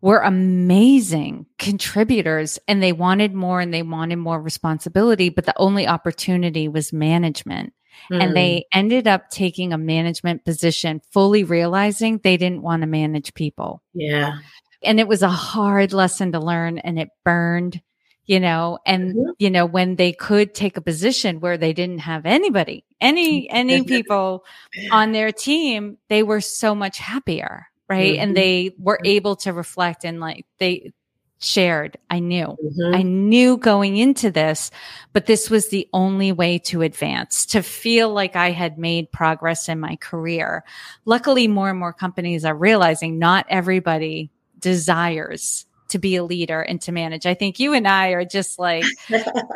were 0.00 0.20
amazing 0.20 1.46
contributors 1.58 2.60
and 2.68 2.80
they 2.80 2.92
wanted 2.92 3.34
more 3.34 3.60
and 3.60 3.74
they 3.74 3.82
wanted 3.82 4.16
more 4.16 4.40
responsibility, 4.40 5.30
but 5.30 5.46
the 5.46 5.58
only 5.58 5.88
opportunity 5.88 6.68
was 6.68 6.92
management. 6.92 7.72
Mm. 8.10 8.22
And 8.22 8.36
they 8.36 8.66
hmm. 8.72 8.78
ended 8.78 9.06
up 9.06 9.30
taking 9.30 9.72
a 9.72 9.78
management 9.78 10.44
position, 10.44 11.00
fully 11.10 11.44
realizing 11.44 12.18
they 12.18 12.36
didn't 12.36 12.62
want 12.62 12.82
to 12.82 12.86
manage 12.86 13.34
people. 13.34 13.82
Yeah. 13.94 14.38
And 14.82 15.00
it 15.00 15.08
was 15.08 15.22
a 15.22 15.28
hard 15.28 15.92
lesson 15.92 16.32
to 16.32 16.40
learn 16.40 16.78
and 16.78 16.98
it 16.98 17.08
burned 17.24 17.82
you 18.28 18.40
know, 18.40 18.78
and, 18.84 19.14
mm-hmm. 19.14 19.30
you 19.38 19.50
know, 19.50 19.64
when 19.64 19.96
they 19.96 20.12
could 20.12 20.54
take 20.54 20.76
a 20.76 20.82
position 20.82 21.40
where 21.40 21.56
they 21.56 21.72
didn't 21.72 22.00
have 22.00 22.26
anybody, 22.26 22.84
any, 23.00 23.48
any 23.48 23.82
people 23.82 24.44
on 24.92 25.12
their 25.12 25.32
team, 25.32 25.96
they 26.10 26.22
were 26.22 26.42
so 26.42 26.74
much 26.74 26.98
happier. 26.98 27.66
Right. 27.88 28.12
Mm-hmm. 28.12 28.22
And 28.22 28.36
they 28.36 28.74
were 28.78 29.00
able 29.02 29.36
to 29.36 29.54
reflect 29.54 30.04
and 30.04 30.20
like 30.20 30.44
they, 30.58 30.92
shared. 31.38 31.96
I 32.10 32.18
knew, 32.18 32.56
mm-hmm. 32.62 32.94
I 32.94 33.02
knew 33.02 33.56
going 33.56 33.96
into 33.96 34.30
this, 34.30 34.70
but 35.12 35.26
this 35.26 35.50
was 35.50 35.68
the 35.68 35.88
only 35.92 36.32
way 36.32 36.58
to 36.60 36.82
advance, 36.82 37.46
to 37.46 37.62
feel 37.62 38.10
like 38.10 38.36
I 38.36 38.50
had 38.50 38.78
made 38.78 39.12
progress 39.12 39.68
in 39.68 39.80
my 39.80 39.96
career. 39.96 40.64
Luckily, 41.04 41.48
more 41.48 41.70
and 41.70 41.78
more 41.78 41.92
companies 41.92 42.44
are 42.44 42.54
realizing 42.54 43.18
not 43.18 43.46
everybody 43.48 44.30
desires 44.58 45.66
to 45.88 45.98
be 45.98 46.16
a 46.16 46.24
leader 46.24 46.60
and 46.60 46.80
to 46.82 46.92
manage. 46.92 47.24
I 47.24 47.34
think 47.34 47.58
you 47.58 47.72
and 47.72 47.88
I 47.88 48.10
are 48.10 48.24
just 48.24 48.58
like, 48.58 48.84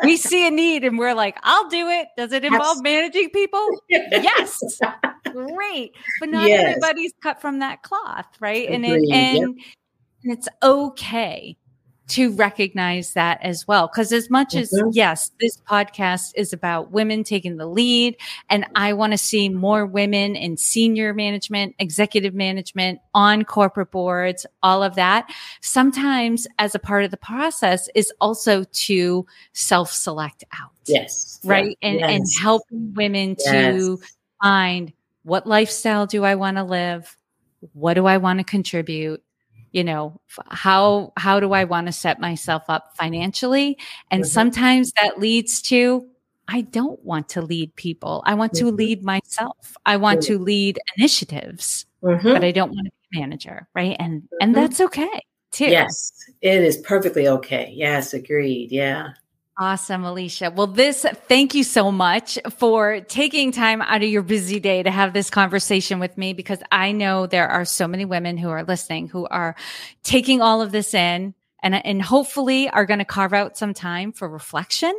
we 0.03 0.17
see 0.17 0.47
a 0.47 0.51
need 0.51 0.83
and 0.83 0.97
we're 0.97 1.13
like, 1.13 1.37
I'll 1.43 1.69
do 1.69 1.89
it. 1.89 2.07
Does 2.17 2.31
it 2.31 2.43
involve 2.43 2.81
managing 2.81 3.29
people? 3.29 3.69
yes. 3.89 4.79
Great. 5.31 5.95
But 6.19 6.29
not 6.29 6.47
yes. 6.47 6.65
everybody's 6.65 7.13
cut 7.21 7.39
from 7.39 7.59
that 7.59 7.83
cloth, 7.83 8.27
right? 8.39 8.67
Agreed. 8.67 8.75
And 8.75 8.85
it, 8.85 9.13
and 9.13 9.55
yep. 9.57 9.65
it's 10.23 10.47
okay 10.63 11.57
to 12.07 12.31
recognize 12.33 13.13
that 13.13 13.39
as 13.41 13.67
well. 13.67 13.87
Because 13.87 14.11
as 14.11 14.29
much 14.29 14.49
mm-hmm. 14.49 14.87
as, 14.87 14.95
yes, 14.95 15.31
this 15.39 15.57
podcast 15.69 16.33
is 16.35 16.53
about 16.53 16.91
women 16.91 17.23
taking 17.23 17.57
the 17.57 17.65
lead, 17.65 18.17
and 18.49 18.65
I 18.75 18.93
want 18.93 19.13
to 19.13 19.17
see 19.17 19.49
more 19.49 19.85
women 19.85 20.35
in 20.35 20.57
senior 20.57 21.13
management, 21.13 21.75
executive 21.79 22.33
management, 22.33 22.99
on 23.13 23.45
corporate 23.45 23.91
boards, 23.91 24.45
all 24.61 24.83
of 24.83 24.95
that. 24.95 25.29
Sometimes, 25.61 26.47
as 26.59 26.75
a 26.75 26.79
part 26.79 27.05
of 27.05 27.11
the 27.11 27.17
process, 27.17 27.89
is 27.95 28.11
also 28.19 28.63
to 28.63 29.25
self 29.53 29.91
select 29.91 30.43
out. 30.61 30.71
Yes. 30.85 31.39
Right. 31.43 31.77
Yeah. 31.81 31.89
And, 31.89 31.99
yes. 31.99 32.09
and 32.09 32.25
helping 32.41 32.93
women 32.93 33.35
yes. 33.39 33.75
to 33.75 33.99
find 34.41 34.91
what 35.23 35.47
lifestyle 35.47 36.05
do 36.05 36.25
I 36.25 36.35
want 36.35 36.57
to 36.57 36.63
live? 36.63 37.15
What 37.71 37.93
do 37.93 38.05
I 38.05 38.17
want 38.17 38.39
to 38.39 38.43
contribute? 38.43 39.23
You 39.73 39.83
know 39.83 40.21
how 40.49 41.11
how 41.17 41.39
do 41.39 41.51
i 41.51 41.65
want 41.65 41.87
to 41.87 41.91
set 41.91 42.21
myself 42.21 42.63
up 42.69 42.95
financially 42.95 43.77
and 44.09 44.23
mm-hmm. 44.23 44.29
sometimes 44.29 44.93
that 45.01 45.19
leads 45.19 45.61
to 45.61 46.07
i 46.47 46.61
don't 46.61 47.03
want 47.03 47.27
to 47.27 47.41
lead 47.41 47.75
people 47.75 48.23
i 48.25 48.33
want 48.33 48.53
mm-hmm. 48.53 48.67
to 48.67 48.71
lead 48.71 49.03
myself 49.03 49.75
i 49.85 49.97
want 49.97 50.21
mm-hmm. 50.21 50.33
to 50.33 50.39
lead 50.39 50.79
initiatives 50.97 51.85
mm-hmm. 52.01 52.31
but 52.31 52.43
i 52.43 52.51
don't 52.51 52.71
want 52.71 52.85
to 52.85 52.91
be 53.11 53.17
a 53.17 53.21
manager 53.21 53.67
right 53.75 53.97
and 53.99 54.23
and 54.39 54.53
mm-hmm. 54.53 54.61
that's 54.61 54.79
okay 54.79 55.21
too 55.51 55.65
yes 55.65 56.13
it 56.41 56.63
is 56.63 56.77
perfectly 56.77 57.27
okay 57.27 57.71
yes 57.75 58.13
agreed 58.13 58.71
yeah 58.71 59.09
Awesome, 59.55 60.03
Alicia. 60.03 60.49
Well, 60.49 60.65
this, 60.65 61.05
thank 61.27 61.53
you 61.53 61.63
so 61.63 61.91
much 61.91 62.39
for 62.57 63.01
taking 63.01 63.51
time 63.51 63.83
out 63.83 64.01
of 64.01 64.09
your 64.09 64.23
busy 64.23 64.59
day 64.59 64.81
to 64.81 64.89
have 64.89 65.13
this 65.13 65.29
conversation 65.29 65.99
with 65.99 66.17
me 66.17 66.33
because 66.33 66.57
I 66.71 66.91
know 66.91 67.27
there 67.27 67.47
are 67.47 67.63
so 67.63 67.87
many 67.87 68.03
women 68.03 68.37
who 68.37 68.49
are 68.49 68.63
listening 68.63 69.09
who 69.09 69.27
are 69.27 69.55
taking 70.03 70.41
all 70.41 70.63
of 70.63 70.71
this 70.71 70.95
in 70.95 71.35
and, 71.61 71.75
and 71.85 72.01
hopefully 72.01 72.67
are 72.67 72.87
going 72.87 72.97
to 72.97 73.05
carve 73.05 73.33
out 73.33 73.55
some 73.55 73.75
time 73.75 74.11
for 74.11 74.27
reflection 74.27 74.93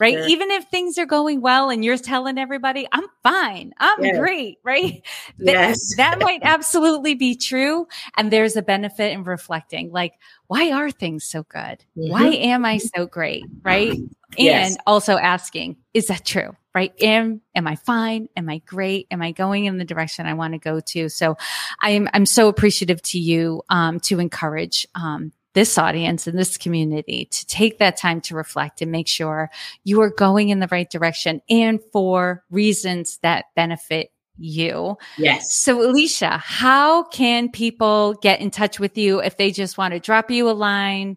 right? 0.00 0.14
Sure. 0.14 0.26
Even 0.28 0.50
if 0.50 0.64
things 0.64 0.98
are 0.98 1.06
going 1.06 1.42
well 1.42 1.68
and 1.68 1.84
you're 1.84 1.98
telling 1.98 2.38
everybody, 2.38 2.88
I'm 2.90 3.04
fine, 3.22 3.72
I'm 3.78 4.02
yes. 4.02 4.18
great, 4.18 4.58
right? 4.64 5.06
Yes. 5.38 5.94
that, 5.96 6.18
that 6.18 6.24
might 6.24 6.40
absolutely 6.42 7.14
be 7.14 7.36
true. 7.36 7.86
And 8.16 8.32
there's 8.32 8.56
a 8.56 8.62
benefit 8.62 9.12
in 9.12 9.22
reflecting, 9.22 9.92
like, 9.92 10.14
why 10.46 10.72
are 10.72 10.90
things 10.90 11.24
so 11.24 11.44
good? 11.44 11.84
Mm-hmm. 11.96 12.10
Why 12.10 12.28
am 12.28 12.64
I 12.64 12.78
so 12.78 13.06
great? 13.06 13.44
Right. 13.62 13.98
Yes. 14.36 14.70
And 14.70 14.80
also 14.86 15.16
asking, 15.16 15.76
is 15.94 16.06
that 16.06 16.24
true? 16.24 16.56
Right. 16.74 16.92
Am, 17.02 17.40
am 17.54 17.66
I 17.66 17.74
fine? 17.74 18.28
Am 18.36 18.48
I 18.48 18.58
great? 18.58 19.08
Am 19.10 19.20
I 19.22 19.32
going 19.32 19.64
in 19.64 19.76
the 19.76 19.84
direction 19.84 20.26
I 20.26 20.34
want 20.34 20.54
to 20.54 20.58
go 20.58 20.78
to? 20.78 21.08
So 21.08 21.36
I'm, 21.80 22.08
I'm 22.14 22.26
so 22.26 22.48
appreciative 22.48 23.02
to 23.02 23.18
you, 23.18 23.62
um, 23.68 23.98
to 24.00 24.20
encourage, 24.20 24.86
um, 24.94 25.32
this 25.54 25.78
audience 25.78 26.26
and 26.26 26.38
this 26.38 26.56
community 26.56 27.26
to 27.26 27.46
take 27.46 27.78
that 27.78 27.96
time 27.96 28.20
to 28.20 28.34
reflect 28.34 28.82
and 28.82 28.92
make 28.92 29.08
sure 29.08 29.50
you 29.84 30.00
are 30.00 30.10
going 30.10 30.48
in 30.50 30.60
the 30.60 30.68
right 30.70 30.90
direction 30.90 31.40
and 31.48 31.80
for 31.92 32.44
reasons 32.50 33.18
that 33.22 33.46
benefit 33.56 34.12
you. 34.36 34.96
Yes. 35.18 35.52
So, 35.54 35.82
Alicia, 35.82 36.38
how 36.38 37.04
can 37.04 37.50
people 37.50 38.14
get 38.14 38.40
in 38.40 38.50
touch 38.50 38.80
with 38.80 38.96
you 38.96 39.20
if 39.20 39.36
they 39.36 39.50
just 39.50 39.76
want 39.76 39.92
to 39.92 40.00
drop 40.00 40.30
you 40.30 40.48
a 40.48 40.52
line, 40.52 41.16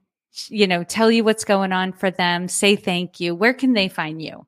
you 0.49 0.67
know, 0.67 0.83
tell 0.83 1.11
you 1.11 1.23
what's 1.23 1.45
going 1.45 1.71
on 1.71 1.93
for 1.93 2.11
them, 2.11 2.47
say 2.47 2.75
thank 2.75 3.19
you? 3.19 3.33
Where 3.35 3.53
can 3.53 3.73
they 3.73 3.87
find 3.87 4.21
you? 4.21 4.45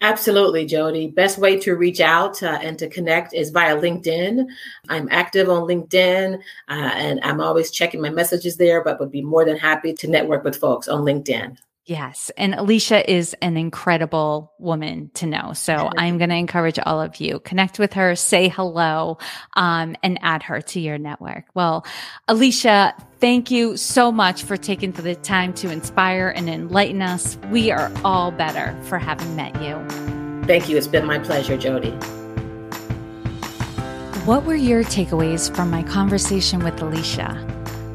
Absolutely, 0.00 0.66
Jodi. 0.66 1.08
Best 1.08 1.38
way 1.38 1.58
to 1.60 1.76
reach 1.76 2.00
out 2.00 2.42
uh, 2.42 2.58
and 2.60 2.78
to 2.78 2.88
connect 2.88 3.32
is 3.32 3.50
via 3.50 3.76
LinkedIn. 3.76 4.46
I'm 4.88 5.08
active 5.10 5.48
on 5.48 5.68
LinkedIn 5.68 6.34
uh, 6.68 6.72
and 6.94 7.20
I'm 7.22 7.40
always 7.40 7.70
checking 7.70 8.02
my 8.02 8.10
messages 8.10 8.56
there, 8.56 8.84
but 8.84 9.00
would 9.00 9.10
be 9.10 9.22
more 9.22 9.44
than 9.44 9.56
happy 9.56 9.94
to 9.94 10.08
network 10.08 10.44
with 10.44 10.56
folks 10.56 10.88
on 10.88 11.02
LinkedIn. 11.02 11.56
Yes. 11.86 12.30
And 12.38 12.54
Alicia 12.54 13.10
is 13.10 13.34
an 13.42 13.58
incredible 13.58 14.54
woman 14.58 15.10
to 15.14 15.26
know. 15.26 15.52
So 15.52 15.90
I'm 15.98 16.16
going 16.16 16.30
to 16.30 16.36
encourage 16.36 16.78
all 16.78 16.98
of 17.00 17.20
you 17.20 17.40
connect 17.40 17.78
with 17.78 17.92
her, 17.92 18.16
say 18.16 18.48
hello, 18.48 19.18
um, 19.54 19.94
and 20.02 20.18
add 20.22 20.42
her 20.44 20.62
to 20.62 20.80
your 20.80 20.96
network. 20.96 21.44
Well, 21.52 21.84
Alicia, 22.26 22.94
thank 23.20 23.50
you 23.50 23.76
so 23.76 24.10
much 24.10 24.44
for 24.44 24.56
taking 24.56 24.92
the 24.92 25.14
time 25.14 25.52
to 25.54 25.70
inspire 25.70 26.30
and 26.30 26.48
enlighten 26.48 27.02
us. 27.02 27.36
We 27.50 27.70
are 27.70 27.92
all 28.02 28.30
better 28.30 28.74
for 28.84 28.98
having 28.98 29.36
met 29.36 29.54
you. 29.62 29.74
Thank 30.46 30.70
you. 30.70 30.78
It's 30.78 30.86
been 30.86 31.04
my 31.04 31.18
pleasure, 31.18 31.58
Jodi. 31.58 31.90
What 34.24 34.44
were 34.44 34.54
your 34.54 34.84
takeaways 34.84 35.54
from 35.54 35.70
my 35.70 35.82
conversation 35.82 36.64
with 36.64 36.80
Alicia? 36.80 37.53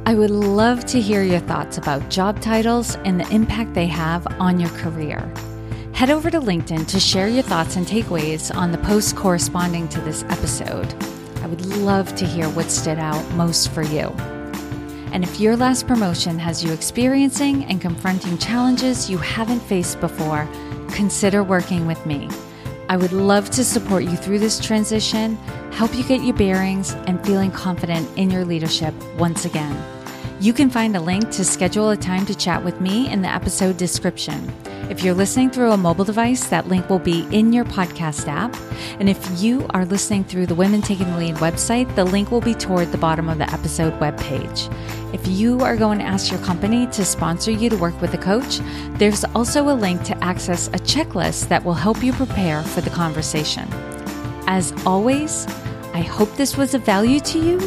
I 0.09 0.15
would 0.15 0.31
love 0.31 0.87
to 0.87 0.99
hear 0.99 1.21
your 1.21 1.39
thoughts 1.41 1.77
about 1.77 2.09
job 2.09 2.41
titles 2.41 2.95
and 3.05 3.19
the 3.19 3.31
impact 3.31 3.75
they 3.75 3.85
have 3.85 4.25
on 4.41 4.59
your 4.59 4.71
career. 4.71 5.31
Head 5.93 6.09
over 6.09 6.31
to 6.31 6.41
LinkedIn 6.41 6.87
to 6.87 6.99
share 6.99 7.27
your 7.27 7.43
thoughts 7.43 7.75
and 7.75 7.85
takeaways 7.85 8.51
on 8.55 8.71
the 8.71 8.79
post 8.79 9.15
corresponding 9.15 9.87
to 9.89 10.01
this 10.01 10.23
episode. 10.23 10.91
I 11.43 11.45
would 11.45 11.63
love 11.63 12.15
to 12.15 12.25
hear 12.25 12.49
what 12.49 12.71
stood 12.71 12.97
out 12.97 13.23
most 13.35 13.69
for 13.69 13.83
you. 13.83 14.07
And 15.13 15.23
if 15.23 15.39
your 15.39 15.55
last 15.55 15.85
promotion 15.85 16.39
has 16.39 16.63
you 16.63 16.73
experiencing 16.73 17.65
and 17.65 17.79
confronting 17.79 18.39
challenges 18.39 19.11
you 19.11 19.19
haven't 19.19 19.59
faced 19.59 19.99
before, 19.99 20.49
consider 20.89 21.43
working 21.43 21.85
with 21.85 22.03
me. 22.07 22.27
I 22.89 22.97
would 22.97 23.13
love 23.13 23.51
to 23.51 23.63
support 23.63 24.05
you 24.05 24.15
through 24.15 24.39
this 24.39 24.59
transition, 24.59 25.35
help 25.71 25.93
you 25.93 26.03
get 26.03 26.23
your 26.23 26.33
bearings, 26.33 26.93
and 27.05 27.23
feeling 27.23 27.51
confident 27.51 28.09
in 28.17 28.31
your 28.31 28.43
leadership 28.43 28.95
once 29.19 29.45
again. 29.45 29.98
You 30.41 30.53
can 30.53 30.69
find 30.69 30.95
a 30.95 31.01
link 31.01 31.31
to 31.31 31.43
schedule 31.43 31.89
a 31.89 31.97
time 31.97 32.25
to 32.25 32.33
chat 32.33 32.63
with 32.63 32.79
me 32.79 33.11
in 33.11 33.21
the 33.21 33.27
episode 33.27 33.75
description. 33.75 34.49
If 34.89 35.03
you're 35.03 35.13
listening 35.13 35.49
through 35.49 35.73
a 35.73 35.77
mobile 35.77 36.05
device, 36.05 36.47
that 36.47 36.69
link 36.69 36.89
will 36.89 36.97
be 36.97 37.27
in 37.29 37.51
your 37.51 37.65
podcast 37.65 38.25
app. 38.29 38.55
And 39.01 39.09
if 39.09 39.41
you 39.41 39.67
are 39.71 39.83
listening 39.83 40.23
through 40.23 40.45
the 40.45 40.55
Women 40.55 40.81
Taking 40.81 41.11
the 41.11 41.17
Lead 41.17 41.35
website, 41.35 41.93
the 41.95 42.05
link 42.05 42.31
will 42.31 42.39
be 42.39 42.53
toward 42.53 42.93
the 42.93 42.97
bottom 42.97 43.27
of 43.27 43.37
the 43.37 43.51
episode 43.51 43.91
webpage. 43.99 44.73
If 45.13 45.27
you 45.27 45.59
are 45.59 45.75
going 45.75 45.99
to 45.99 46.05
ask 46.05 46.31
your 46.31 46.39
company 46.39 46.87
to 46.87 47.03
sponsor 47.03 47.51
you 47.51 47.69
to 47.69 47.75
work 47.75 47.99
with 47.99 48.13
a 48.13 48.17
coach, 48.17 48.61
there's 48.91 49.25
also 49.35 49.67
a 49.67 49.75
link 49.75 50.03
to 50.03 50.23
access 50.23 50.69
a 50.69 50.79
checklist 50.79 51.49
that 51.49 51.65
will 51.65 51.73
help 51.73 52.01
you 52.01 52.13
prepare 52.13 52.63
for 52.63 52.79
the 52.79 52.89
conversation. 52.91 53.67
As 54.47 54.71
always, 54.85 55.45
I 55.93 55.99
hope 55.99 56.33
this 56.37 56.55
was 56.55 56.73
of 56.73 56.85
value 56.85 57.19
to 57.19 57.39
you, 57.39 57.59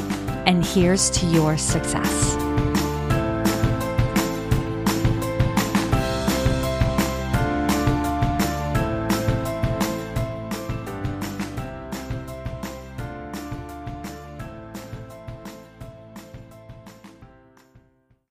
and 0.46 0.64
here's 0.64 1.10
to 1.10 1.26
your 1.26 1.58
success. 1.58 2.41